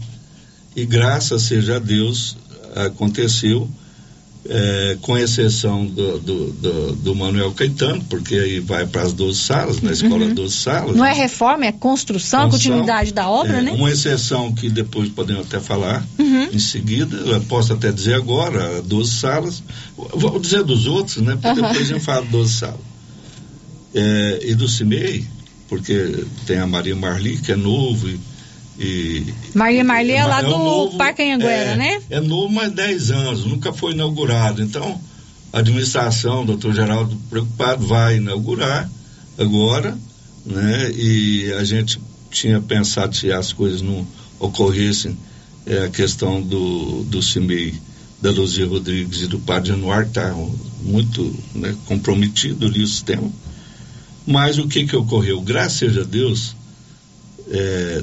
[0.76, 2.36] E graças seja a Deus,
[2.74, 3.68] aconteceu,
[4.46, 9.40] é, com exceção do, do, do, do, Manuel Caetano, porque aí vai para as 12
[9.40, 10.34] salas, na escola uhum.
[10.34, 10.96] 12 salas.
[10.96, 13.72] Não é reforma, é construção, construção continuidade da obra, é, né?
[13.72, 16.44] Uma exceção que depois podemos até falar uhum.
[16.52, 19.62] em seguida, eu posso até dizer agora, 12 salas.
[19.96, 21.38] Vou dizer dos outros, né?
[21.40, 21.66] Porque uhum.
[21.68, 22.80] depois a gente fala 12 salas.
[23.94, 25.24] É, e do CIMEI,
[25.68, 28.18] porque tem a Maria Marli, que é novo e
[28.78, 32.02] e, Maria Marli é lá é do novo, Parque Anhanguera, é, né?
[32.10, 34.62] É novo, mas 10 anos, nunca foi inaugurado.
[34.62, 35.00] Então,
[35.52, 38.90] a administração, doutor Geraldo preocupado, vai inaugurar
[39.38, 39.96] agora,
[40.44, 40.90] né?
[40.92, 44.04] E a gente tinha pensado se as coisas não
[44.40, 45.16] ocorressem,
[45.66, 47.74] é, a questão do, do CIMEI,
[48.20, 50.34] da Luzia Rodrigues e do Padre Januar, está
[50.82, 53.30] muito né, comprometido ali o sistema.
[54.26, 55.40] Mas o que que ocorreu?
[55.40, 56.56] Graças a Deus,
[57.50, 58.02] é,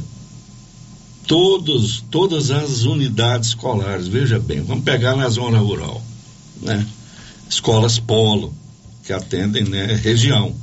[1.27, 6.01] todos, todas as unidades escolares, veja bem, vamos pegar na zona rural,
[6.61, 6.85] né?
[7.49, 8.53] Escolas polo,
[9.03, 10.55] que atendem, né, região.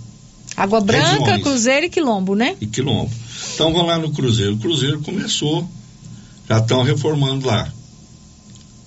[0.56, 1.42] Água Branca, Regiões.
[1.42, 2.56] Cruzeiro e Quilombo, né?
[2.60, 3.10] E Quilombo.
[3.54, 4.54] Então vamos lá no Cruzeiro.
[4.54, 5.68] O Cruzeiro começou,
[6.48, 7.72] já estão reformando lá.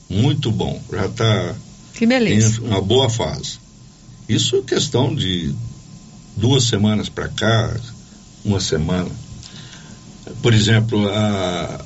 [0.10, 1.56] Muito bom, já está
[1.94, 2.60] que beleza.
[2.60, 3.60] em uma boa fase.
[4.28, 5.54] Isso é questão de
[6.36, 7.74] duas semanas para cá,
[8.44, 9.10] uma semana
[10.42, 11.86] por exemplo, a,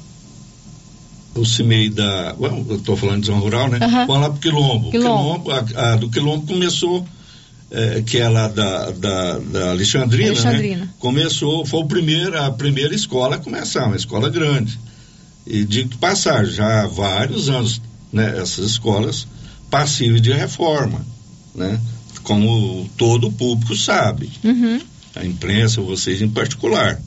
[1.36, 2.36] o CIMEI da.
[2.40, 3.80] eu estou falando de zona rural, né?
[3.82, 4.07] Uhum.
[4.07, 4.91] Vamos lá para o Quilombo.
[4.91, 5.44] Quilombo.
[5.49, 7.06] Quilombo a, a, do Quilombo começou
[7.72, 10.86] eh, que é lá da, da, da Alexandrina, Alexandrina.
[10.86, 10.90] Né?
[10.99, 14.80] começou, foi o primeiro, a primeira escola a começar, uma escola grande.
[15.45, 17.82] E digo de passagem, já há vários anos,
[18.14, 19.27] né, essas escolas
[19.69, 21.06] passíveis de reforma,
[21.53, 21.80] né?
[22.23, 24.80] Como todo o público sabe, Uhum.
[25.15, 26.99] a imprensa, vocês em particular.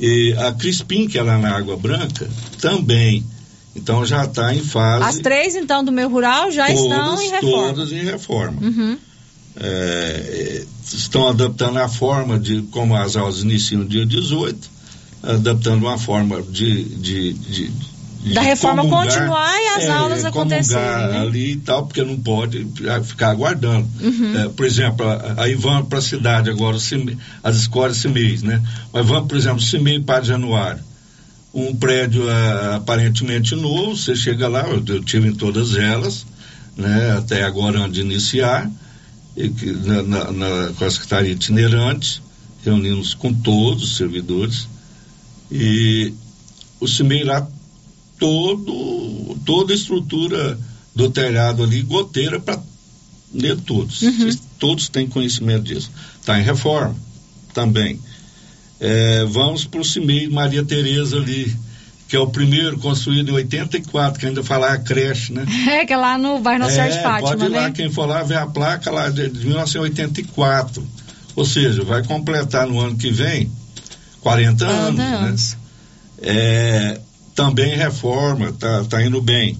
[0.00, 2.28] E a Crispim, que é lá na Água Branca,
[2.60, 3.24] também.
[3.76, 5.04] Então já está em fase.
[5.04, 7.74] As três, então, do meio rural já todas, estão em reforma.
[7.74, 8.62] Todas em reforma.
[8.62, 8.98] Uhum.
[9.56, 14.70] É, estão adaptando a forma de como as aulas iniciam no dia 18,
[15.22, 16.84] adaptando uma forma de.
[16.84, 17.93] de, de, de
[18.32, 21.20] Da reforma comungar, continuar e as é, aulas acontecerem, né?
[21.20, 22.66] ali e tal, porque não pode
[23.04, 23.86] ficar aguardando.
[24.00, 24.38] Uhum.
[24.38, 25.04] É, por exemplo,
[25.36, 26.76] aí vamos para a cidade agora,
[27.42, 28.62] as escolas CIMEIs, né?
[28.92, 30.80] Mas vamos, por exemplo, CIMEI para Januário.
[31.52, 36.24] Um prédio ah, aparentemente novo, você chega lá, eu, eu tive em todas elas,
[36.76, 37.16] né?
[37.18, 38.70] Até agora antes de iniciar,
[39.36, 42.22] e que, na, na- na- com a Secretaria Itinerante,
[42.64, 44.66] reunimos com todos os servidores,
[45.52, 46.14] e
[46.80, 47.46] o CIMEI lá
[48.18, 50.58] todo, toda a estrutura
[50.94, 52.60] do telhado ali, goteira para
[53.32, 54.00] ler todos.
[54.00, 55.90] Vocês Todos têm conhecimento disso.
[56.20, 56.96] Está em reforma
[57.52, 58.00] também.
[58.80, 61.54] É, vamos para o CIMEI Maria Tereza ali,
[62.08, 65.44] que é o primeiro construído em 84, que ainda fala a creche, né?
[65.68, 67.72] É, que é lá no bairro Nossa de É, Fátima, pode ir lá, né?
[67.72, 70.86] quem for lá ver a placa lá de, de 1984.
[71.36, 73.50] Ou seja, vai completar no ano que vem
[74.20, 74.96] 40 anos.
[74.96, 75.16] 40 né?
[75.16, 75.56] anos.
[76.22, 77.00] É,
[77.34, 79.58] também reforma, tá, tá indo bem.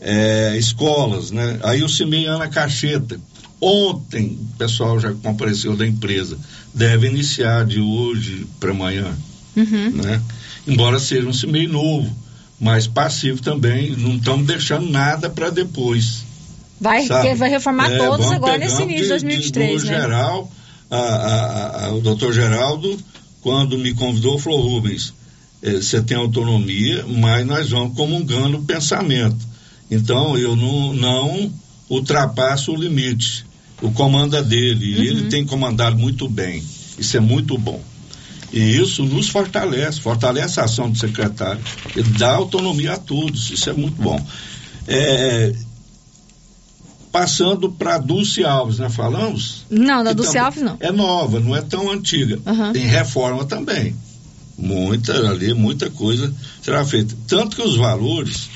[0.00, 1.58] É, escolas, né?
[1.62, 3.18] Aí o CIMEI Ana Cacheta.
[3.60, 6.38] Ontem, o pessoal já compareceu da empresa.
[6.74, 9.16] Deve iniciar de hoje para amanhã
[9.56, 9.90] Uhum.
[9.92, 10.20] né?
[10.68, 12.14] Embora seja um CIMEI novo,
[12.60, 16.24] mas passivo também, não estamos deixando nada para depois.
[16.78, 19.94] Vai, vai reformar É, todos agora nesse início de 2023, do né?
[19.94, 20.52] geral,
[20.90, 22.98] a, a- a- o doutor Geraldo,
[23.40, 25.14] quando me convidou, falou, Rubens,
[25.74, 29.36] você tem autonomia, mas nós vamos comungando o pensamento.
[29.90, 31.52] Então, eu não, não
[31.88, 33.44] ultrapasso o limite.
[33.82, 35.02] O comando é dele, e Uhum.
[35.02, 36.62] ele tem comandado muito bem.
[36.98, 37.80] Isso é muito bom.
[38.52, 41.60] E isso nos fortalece, fortalece a ação do secretário,
[41.94, 44.24] ele dá autonomia a todos, isso é muito bom.
[44.88, 45.52] É,
[47.10, 48.88] passando para Dulce Alves, né?
[48.88, 49.64] Falamos?
[49.70, 50.76] Não, da Que Dulce Alves não.
[50.80, 52.38] É nova, não é tão antiga.
[52.46, 52.72] Aham.
[52.72, 53.94] Tem reforma também.
[54.58, 57.14] Muita ali, muita coisa será feita.
[57.28, 58.48] Tanto que os valores,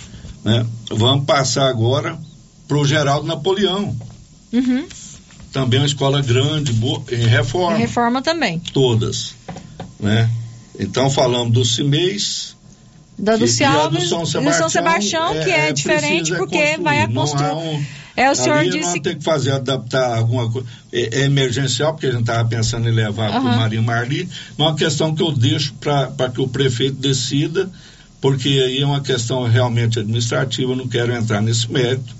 [0.44, 0.66] né?
[0.90, 2.18] Vamos passar agora
[2.66, 3.94] para o Geraldo Napoleão.
[4.52, 4.86] Uhum.
[5.52, 8.59] Também uma escola grande, boa, em reforma Reforma também.
[8.72, 9.35] todas,
[9.98, 10.31] né?
[10.78, 12.56] Então falamos do CIMEIS,
[13.18, 16.78] Da que é do Alves São do Sebastião, São Sebastião, que é, é, diferente porque
[16.81, 17.52] vai a construir.
[17.52, 17.85] um-
[18.16, 20.66] É, o senhor Ali disse nós temos que fazer, adaptar alguma coisa.
[20.93, 23.45] É, é emergencial, porque a gente estava pensando em levar para o.
[23.45, 27.70] Marinho Marli, mas é uma questão que eu deixo para que o prefeito decida,
[28.20, 32.15] porque aí é uma questão realmente administrativa, eu não quero entrar nesse mérito.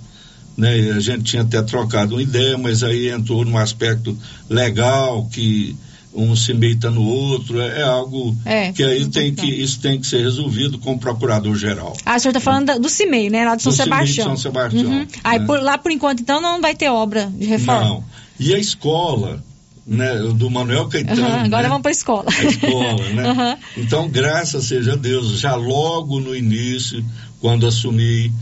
[0.57, 0.93] Né?
[0.95, 4.17] A gente tinha até trocado uma ideia, mas aí entrou num aspecto
[4.49, 5.77] legal, que
[6.13, 10.01] um se meita no outro, é, é algo É, que aí tem que, isso tem
[10.01, 11.97] que ser resolvido com o procurador-geral.
[12.05, 13.45] Ah, o senhor está falando da- do CIMEI, né?
[13.45, 14.27] Lá de São Do CIMEI de Sebastião.
[14.27, 15.07] São Sebastião, Uhum.
[15.23, 15.47] Aí né?
[15.47, 17.85] por, lá, por enquanto, então, não vai ter obra de reforma.
[17.85, 18.05] Não.
[18.41, 19.43] E a escola,
[19.87, 21.23] né, do Manuel Caetano.
[21.25, 21.69] Aham, agora né?
[21.69, 22.27] vamos para a escola.
[22.29, 23.29] A escola, né?
[23.29, 23.59] Aham.
[23.77, 27.05] Então, graças seja a Deus, já logo no início,
[27.41, 28.33] quando assumi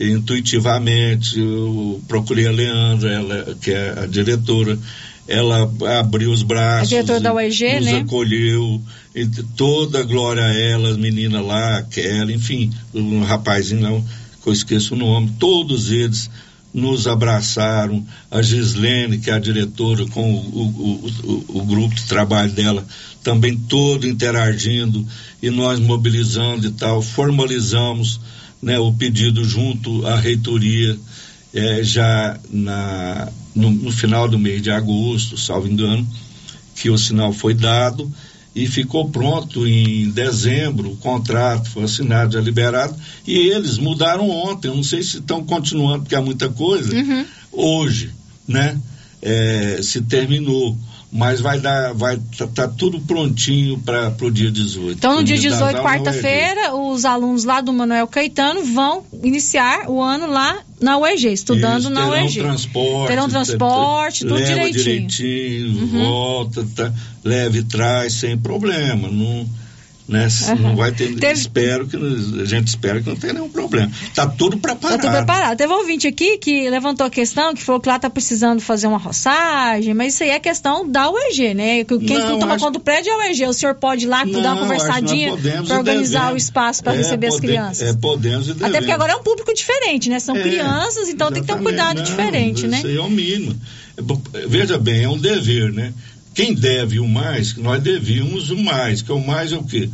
[0.00, 4.78] intuitivamente, eu procurei a Leandra, ela, que é a diretora,
[5.28, 6.88] ela abriu os braços.
[6.88, 7.98] A diretora da UEG, nos né?
[7.98, 8.80] acolheu,
[9.14, 14.04] e toda a glória a ela, as meninas lá, a Kelly, enfim, um rapazinho não,
[14.42, 16.30] que eu esqueço o nome, todos eles
[16.72, 22.04] nos abraçaram, a Gislene, que é a diretora, com o, o, o, o grupo de
[22.04, 22.86] trabalho dela,
[23.22, 25.06] também todo interagindo,
[25.42, 28.18] e nós mobilizando e tal, formalizamos
[28.62, 30.98] né, o pedido junto à reitoria,
[31.52, 36.06] eh, já na, no, no final do mês de agosto, salvo engano,
[36.74, 38.10] que o sinal foi dado
[38.54, 42.94] e ficou pronto em dezembro, o contrato foi assinado, já liberado,
[43.26, 47.24] e eles mudaram ontem, eu não sei se estão continuando, porque há muita coisa, Uhum.
[47.52, 48.10] hoje,
[48.48, 48.76] né,
[49.22, 50.76] é, se terminou,
[51.12, 54.98] mas vai dar, vai, tá, tá tudo prontinho para o dia 18.
[54.98, 55.88] Então, no dia Unidade 18, da UEG.
[55.88, 61.80] quarta-feira, os alunos lá do Manuel Caetano vão iniciar o ano lá na UEG, estudando
[61.80, 62.38] Isso, na terão UEG.
[62.40, 65.06] Transporte, Terão transporte, tudo leva direitinho.
[65.06, 66.04] direitinho, Uhum.
[66.04, 66.92] volta, tá,
[67.24, 69.08] leve e traz sem problema.
[69.08, 69.46] Não,
[70.08, 70.26] Né?
[70.46, 70.54] Aham.
[70.56, 73.92] Não vai ter, Teve- espero que a gente espera que não tenha nenhum problema.
[74.14, 74.98] Tá tudo preparado.
[75.04, 75.58] Eu tô preparado.
[75.58, 78.86] Teve um ouvinte aqui que levantou a questão, que falou que lá tá precisando fazer
[78.86, 81.84] uma roçagem, mas isso aí é questão da UEG, né?
[81.84, 83.44] Que Quem Não, toma acho- conta do prédio é a UEG.
[83.46, 85.36] O senhor pode ir lá dar Não, uma que nós conversadinha
[85.66, 86.34] para organizar devemos.
[86.34, 87.88] o espaço para É, receber as pode- crianças.
[87.88, 88.94] É, podemos e Até porque devemos.
[88.94, 90.18] agora é um público diferente, né?
[90.20, 92.10] São É, crianças, então tem que ter um cuidado Exatamente.
[92.10, 92.78] diferente, Não, né?
[92.78, 93.54] Isso aí é o mínimo.
[93.98, 95.92] É Veja bem, é um dever, né?
[96.38, 99.90] Quem deve o mais, nós devíamos o mais, que o mais é o quê?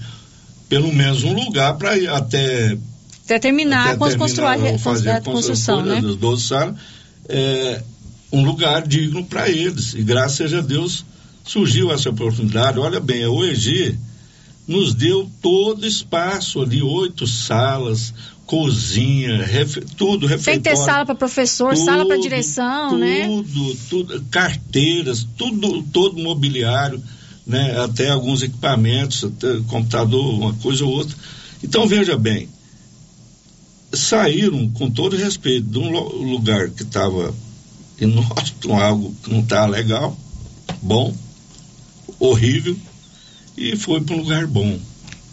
[0.68, 2.76] Pelo menos um lugar para ir até
[3.24, 6.02] Até terminar até construir terminar, a fazer a construção, né?
[6.02, 6.76] das 12 salas,
[7.30, 7.82] é,
[8.30, 9.94] um lugar digno para eles.
[9.94, 11.06] E graças seja a Deus
[11.42, 12.78] surgiu essa oportunidade.
[12.78, 13.98] Olha bem, a OEG
[14.68, 18.12] nos deu todo espaço ali, oito salas,
[18.46, 20.62] cozinha, refe- tudo, Tem refeitório.
[20.62, 23.26] que ter sala para professor, sala para Tudo, direção, né?
[23.26, 27.02] tudo, tudo, carteiras, tudo, todo mobiliário,
[27.46, 27.78] né?
[27.80, 31.16] Até alguns equipamentos, até computador, uma coisa ou outra.
[31.62, 32.48] Então veja bem,
[33.92, 35.90] saíram com todo respeito de um
[36.30, 37.34] lugar que estava
[38.00, 40.16] inóspito, algo que não estava legal,
[40.82, 41.14] bom,
[42.18, 42.76] horrível,
[43.56, 44.78] e foi para um lugar bom.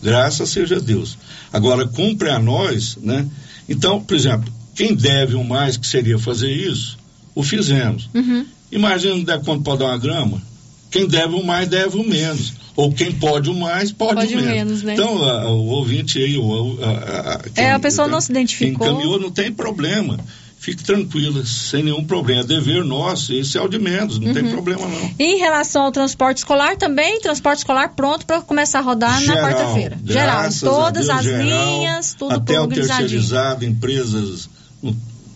[0.02, 1.18] Graças seja Deus.
[1.54, 3.28] Agora, cumpre a nós, né?
[3.70, 6.98] Então, por exemplo, quem deve o mais que seria fazer isso,
[7.36, 8.10] o fizemos.
[8.14, 8.46] Uhum.
[8.72, 10.42] Imagina não der quanto pode dar uma grama.
[10.90, 12.54] Quem deve o mais, deve o menos.
[12.76, 14.52] Ou quem pode o mais, pode, Pode o menos.
[14.54, 14.94] menos, né?
[14.94, 16.90] Então, a- o ouvinte aí, o, a,
[17.36, 18.80] a- quem- É, a pessoa não se identificou.
[18.88, 20.18] Quem encaminhou não tem problema.
[20.62, 22.42] Fique tranquila, sem nenhum problema.
[22.42, 24.52] É dever nosso, esse é o de menos, não tem Uhum.
[24.52, 25.12] problema não.
[25.18, 29.20] E em relação ao transporte escolar também, transporte escolar pronto para começar a rodar na
[29.26, 30.00] Geral, quarta-feira.
[30.06, 34.48] Geral, todas Deus, as geral, linhas, tudo até o terceirizado, empresas,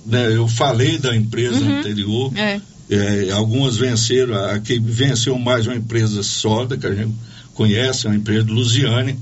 [0.06, 1.80] né, eu falei da empresa Uhum.
[1.80, 2.61] anterior, É.
[2.88, 7.15] é, algumas venceram, a que venceu mais uma empresa sólida, que a gente
[7.56, 9.18] conhece, é uma empresa de Lusiane,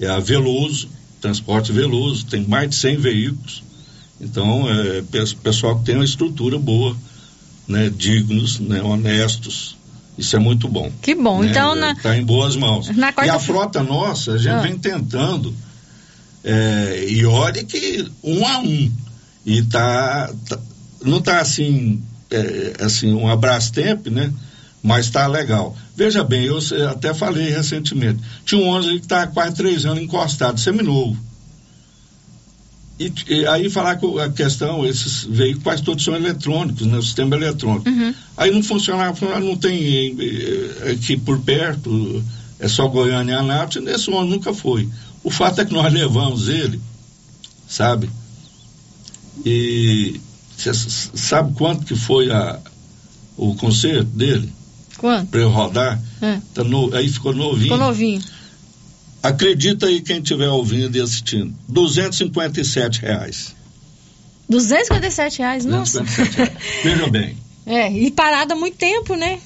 [0.00, 0.88] é a Veloso,
[1.20, 3.62] Transporte Veloso, tem mais de 100 veículos,
[4.20, 6.96] então é pe- pessoal que tem uma estrutura boa,
[7.66, 9.76] né, dignos, né, honestos,
[10.16, 10.90] isso é muito bom.
[11.02, 11.50] Que bom, né?
[11.50, 12.88] então na, Está em boas mãos.
[12.96, 14.60] na E quarta a frota nossa, a gente Ah.
[14.60, 15.54] vem tentando,
[16.44, 18.90] é, e olha que um a um.
[19.46, 20.58] E tá, tá-
[21.04, 24.32] não tá assim, é, assim, um abraço tempo, né?
[24.82, 25.76] Mas tá legal.
[25.96, 26.58] Veja bem, eu
[26.88, 31.16] até falei recentemente, tinha um ônibus que tá quase três anos encostado, seminovo.
[32.98, 36.98] E, e aí falar que a questão, esses veículos quase todos são eletrônicos, né?
[36.98, 37.88] O sistema eletrônico.
[37.88, 38.12] Uhum.
[38.36, 42.24] Aí não funcionava, falava, não tem eh, aqui por perto,
[42.58, 44.88] é só Goiânia e Anápolis, nesse ônibus nunca foi.
[45.22, 46.80] O fato é que nós levamos ele,
[47.68, 48.10] sabe?
[49.44, 50.20] E
[50.56, 52.58] você sabe quanto que foi a,
[53.36, 54.52] o conserto dele?
[54.96, 55.28] Quanto?
[55.28, 56.02] Para eu rodar?
[56.20, 56.40] É.
[56.52, 57.62] Tá no- aí ficou novinho.
[57.62, 58.20] Ficou novinho.
[59.22, 61.54] Acredita aí quem estiver ouvindo e assistindo.
[61.68, 63.54] 257 reais.
[64.48, 66.00] 257 reais, nossa.
[66.00, 66.84] 257 reais.
[66.84, 67.36] Veja bem.
[67.66, 69.38] É, e parada há muito tempo, né?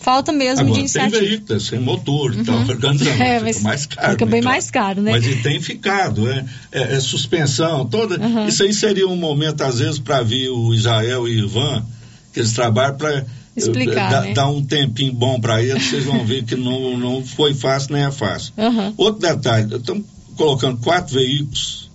[0.00, 1.20] Falta mesmo de Agora, tem iniciativa.
[1.20, 2.68] veículo, sem motor e tal, Uhum.
[2.68, 3.10] organizando.
[3.22, 4.10] É, fica mais caro.
[4.12, 4.54] fica bem claro.
[4.56, 5.10] mais caro, né?
[5.12, 8.18] Mas e tem ficado, é, é, é suspensão, toda.
[8.20, 8.46] Uhum.
[8.48, 11.86] Isso aí seria um momento, às vezes, para vir o Israel e o Ivan,
[12.32, 13.24] que eles trabalham para
[13.56, 14.34] Explicar, né?
[14.34, 18.04] dar um tempinho bom para eles, vocês vão ver que não, não foi fácil, nem
[18.04, 18.52] é fácil.
[18.56, 18.92] Uhum.
[18.96, 20.04] Outro detalhe, estamos
[20.36, 21.90] colocando quatro veículos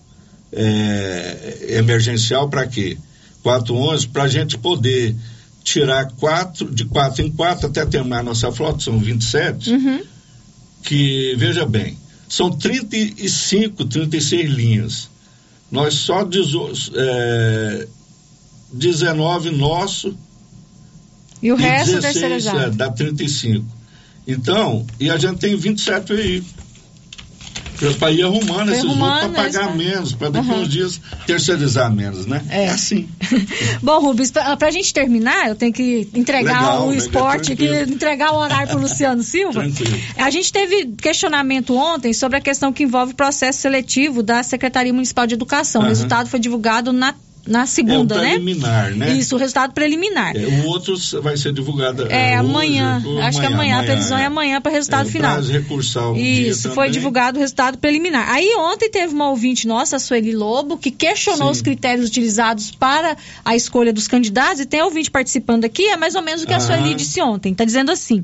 [0.51, 2.97] é, emergencial para quê?
[3.43, 5.15] Quatro ônibus para a gente poder
[5.63, 10.01] tirar quatro, de quatro em quatro até terminar a nossa frota, são 27, Uhum.
[10.83, 11.97] que, veja bem,
[12.27, 15.09] são 35, 36 linhas.
[15.69, 17.87] Nós só dezo, é,
[18.73, 20.17] 19 nosso
[21.41, 22.59] E o resto 16, terceirizado.
[22.59, 23.65] é, dá 35.
[24.27, 26.61] Então, e a gente tem 27 veículos.
[27.97, 30.59] Para ir arrumando Foi esses arrumando, outros para pagar essa- menos, para daqui Aham.
[30.59, 32.43] uns dias terceirizar menos, né?
[32.47, 32.69] É.
[32.69, 33.09] assim.
[33.81, 37.91] Bom, Rubens, pra, pra gente terminar, eu tenho que entregar Legal, o legal, esporte, tranquilo.
[37.91, 39.61] entregar o horário pro Luciano Silva.
[39.61, 39.97] Tranquilo.
[40.15, 44.93] A gente teve questionamento ontem sobre a questão que envolve o processo seletivo da Secretaria
[44.93, 45.81] Municipal de Educação.
[45.81, 45.89] O Aham.
[45.89, 47.15] resultado foi divulgado na,
[47.45, 48.29] na segunda, é o né?
[48.35, 49.13] preliminar, né?
[49.13, 50.35] Isso, o resultado preliminar.
[50.35, 53.01] É, o outro vai ser divulgado É, é, amanhã.
[53.03, 53.79] hoje, Acho que amanhã.
[53.79, 54.25] A previsão é é.
[54.25, 55.41] amanhã para resultado É, o final.
[55.41, 56.91] recursal dia Isso, foi também.
[56.91, 58.29] divulgado o resultado preliminar.
[58.29, 61.51] Aí ontem teve uma ouvinte nossa, a Sueli Lobo, que questionou Sim.
[61.51, 66.13] os critérios utilizados para a escolha dos candidatos, e tem ouvinte participando aqui, é mais
[66.13, 66.59] ou menos o que a Ah.
[66.59, 67.53] Sueli disse ontem.
[67.53, 68.23] Está dizendo assim: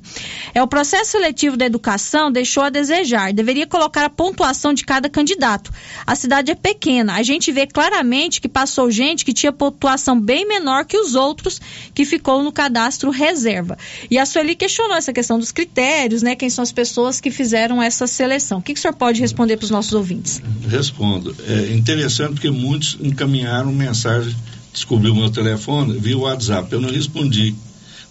[0.53, 5.09] é o processo seletivo da educação deixou a desejar, deveria colocar a pontuação de cada
[5.09, 5.71] candidato.
[6.05, 10.19] A cidade é pequena, a gente vê claramente que passou gente gente que tinha pontuação
[10.19, 11.59] bem menor que os outros
[11.93, 13.77] que ficou no cadastro reserva.
[14.09, 16.35] E a Sueli questionou essa questão dos critérios, né?
[16.35, 18.59] Quem são as pessoas que fizeram essa seleção.
[18.59, 20.41] O que, que o senhor pode responder para os nossos ouvintes?
[20.67, 21.35] Respondo.
[21.47, 24.35] É interessante porque muitos encaminharam mensagem,
[24.73, 26.71] descobriu o meu telefone via WhatsApp.
[26.71, 27.55] Eu não respondi,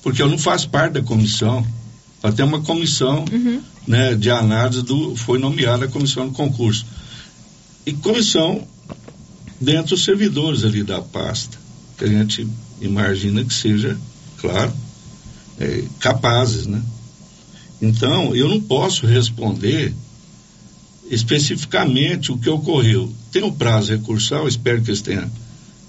[0.02, 1.64] porque eu não faço parte da comissão.
[2.23, 3.60] Até uma comissão Uhum.
[3.86, 5.14] né, de análise do.
[5.14, 6.85] Foi nomeada a comissão de concurso.
[7.85, 8.66] E comissão
[9.60, 11.58] dentro dos servidores ali da pasta,
[11.96, 12.46] que a gente
[12.80, 13.96] imagina que seja,
[14.38, 14.72] claro,
[15.58, 16.82] é, capazes, né?
[17.80, 19.94] Então, eu não posso responder
[21.10, 23.12] especificamente o que ocorreu.
[23.30, 25.30] Tem o prazo recursal, espero que eles tenham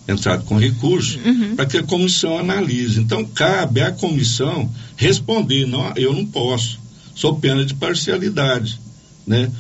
[0.08, 1.20] entrado com recurso,
[1.56, 3.00] para que a comissão analise.
[3.00, 6.80] Então, cabe à comissão responder, não, eu não posso,
[7.14, 8.80] sou pena de parcialidade,
[9.26, 9.52] né?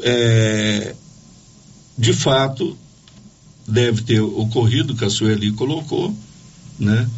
[0.00, 0.94] É,
[1.98, 2.76] de fato,
[3.66, 6.14] deve ter ocorrido, que a Sueli colocou,
[6.78, 7.08] né?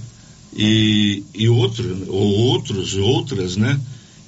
[0.57, 3.79] E, e outro, ou outros, outras, né?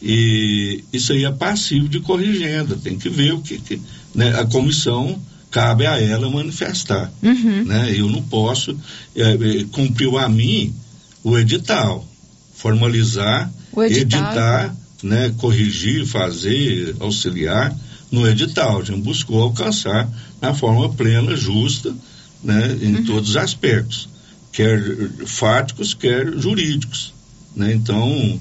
[0.02, 3.80] E isso aí é passivo de corrigenda, tem que ver o que, que
[4.14, 4.38] né?
[4.38, 5.18] a comissão
[5.50, 7.64] cabe a ela manifestar, Uhum.
[7.64, 7.94] né?
[7.96, 8.76] Eu não posso,
[9.14, 10.74] é, é, cumpriu a mim
[11.22, 12.06] o edital,
[12.54, 14.20] formalizar, O edital.
[14.20, 15.34] editar, né?
[15.38, 17.74] Corrigir, fazer, auxiliar
[18.20, 18.80] no edital.
[18.80, 20.08] A gente buscou alcançar
[20.40, 21.94] na forma plena, justa,
[22.42, 22.76] né?
[22.80, 24.08] Em todos os aspectos,
[24.52, 24.80] quer
[25.26, 27.12] fáticos, quer jurídicos,
[27.54, 27.72] né?
[27.74, 28.40] Então,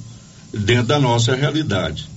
[0.53, 2.07] dentro da nossa realidade.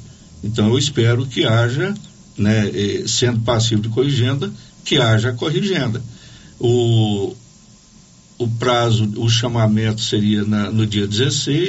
[0.42, 1.92] Então, eu espero que haja,
[2.36, 2.68] né?
[2.72, 4.50] eh, Sendo passivo de corrigenda,
[4.84, 6.00] que haja corrigenda.
[6.60, 7.34] O,
[8.38, 11.66] o prazo, o chamamento seria na- no dia 16,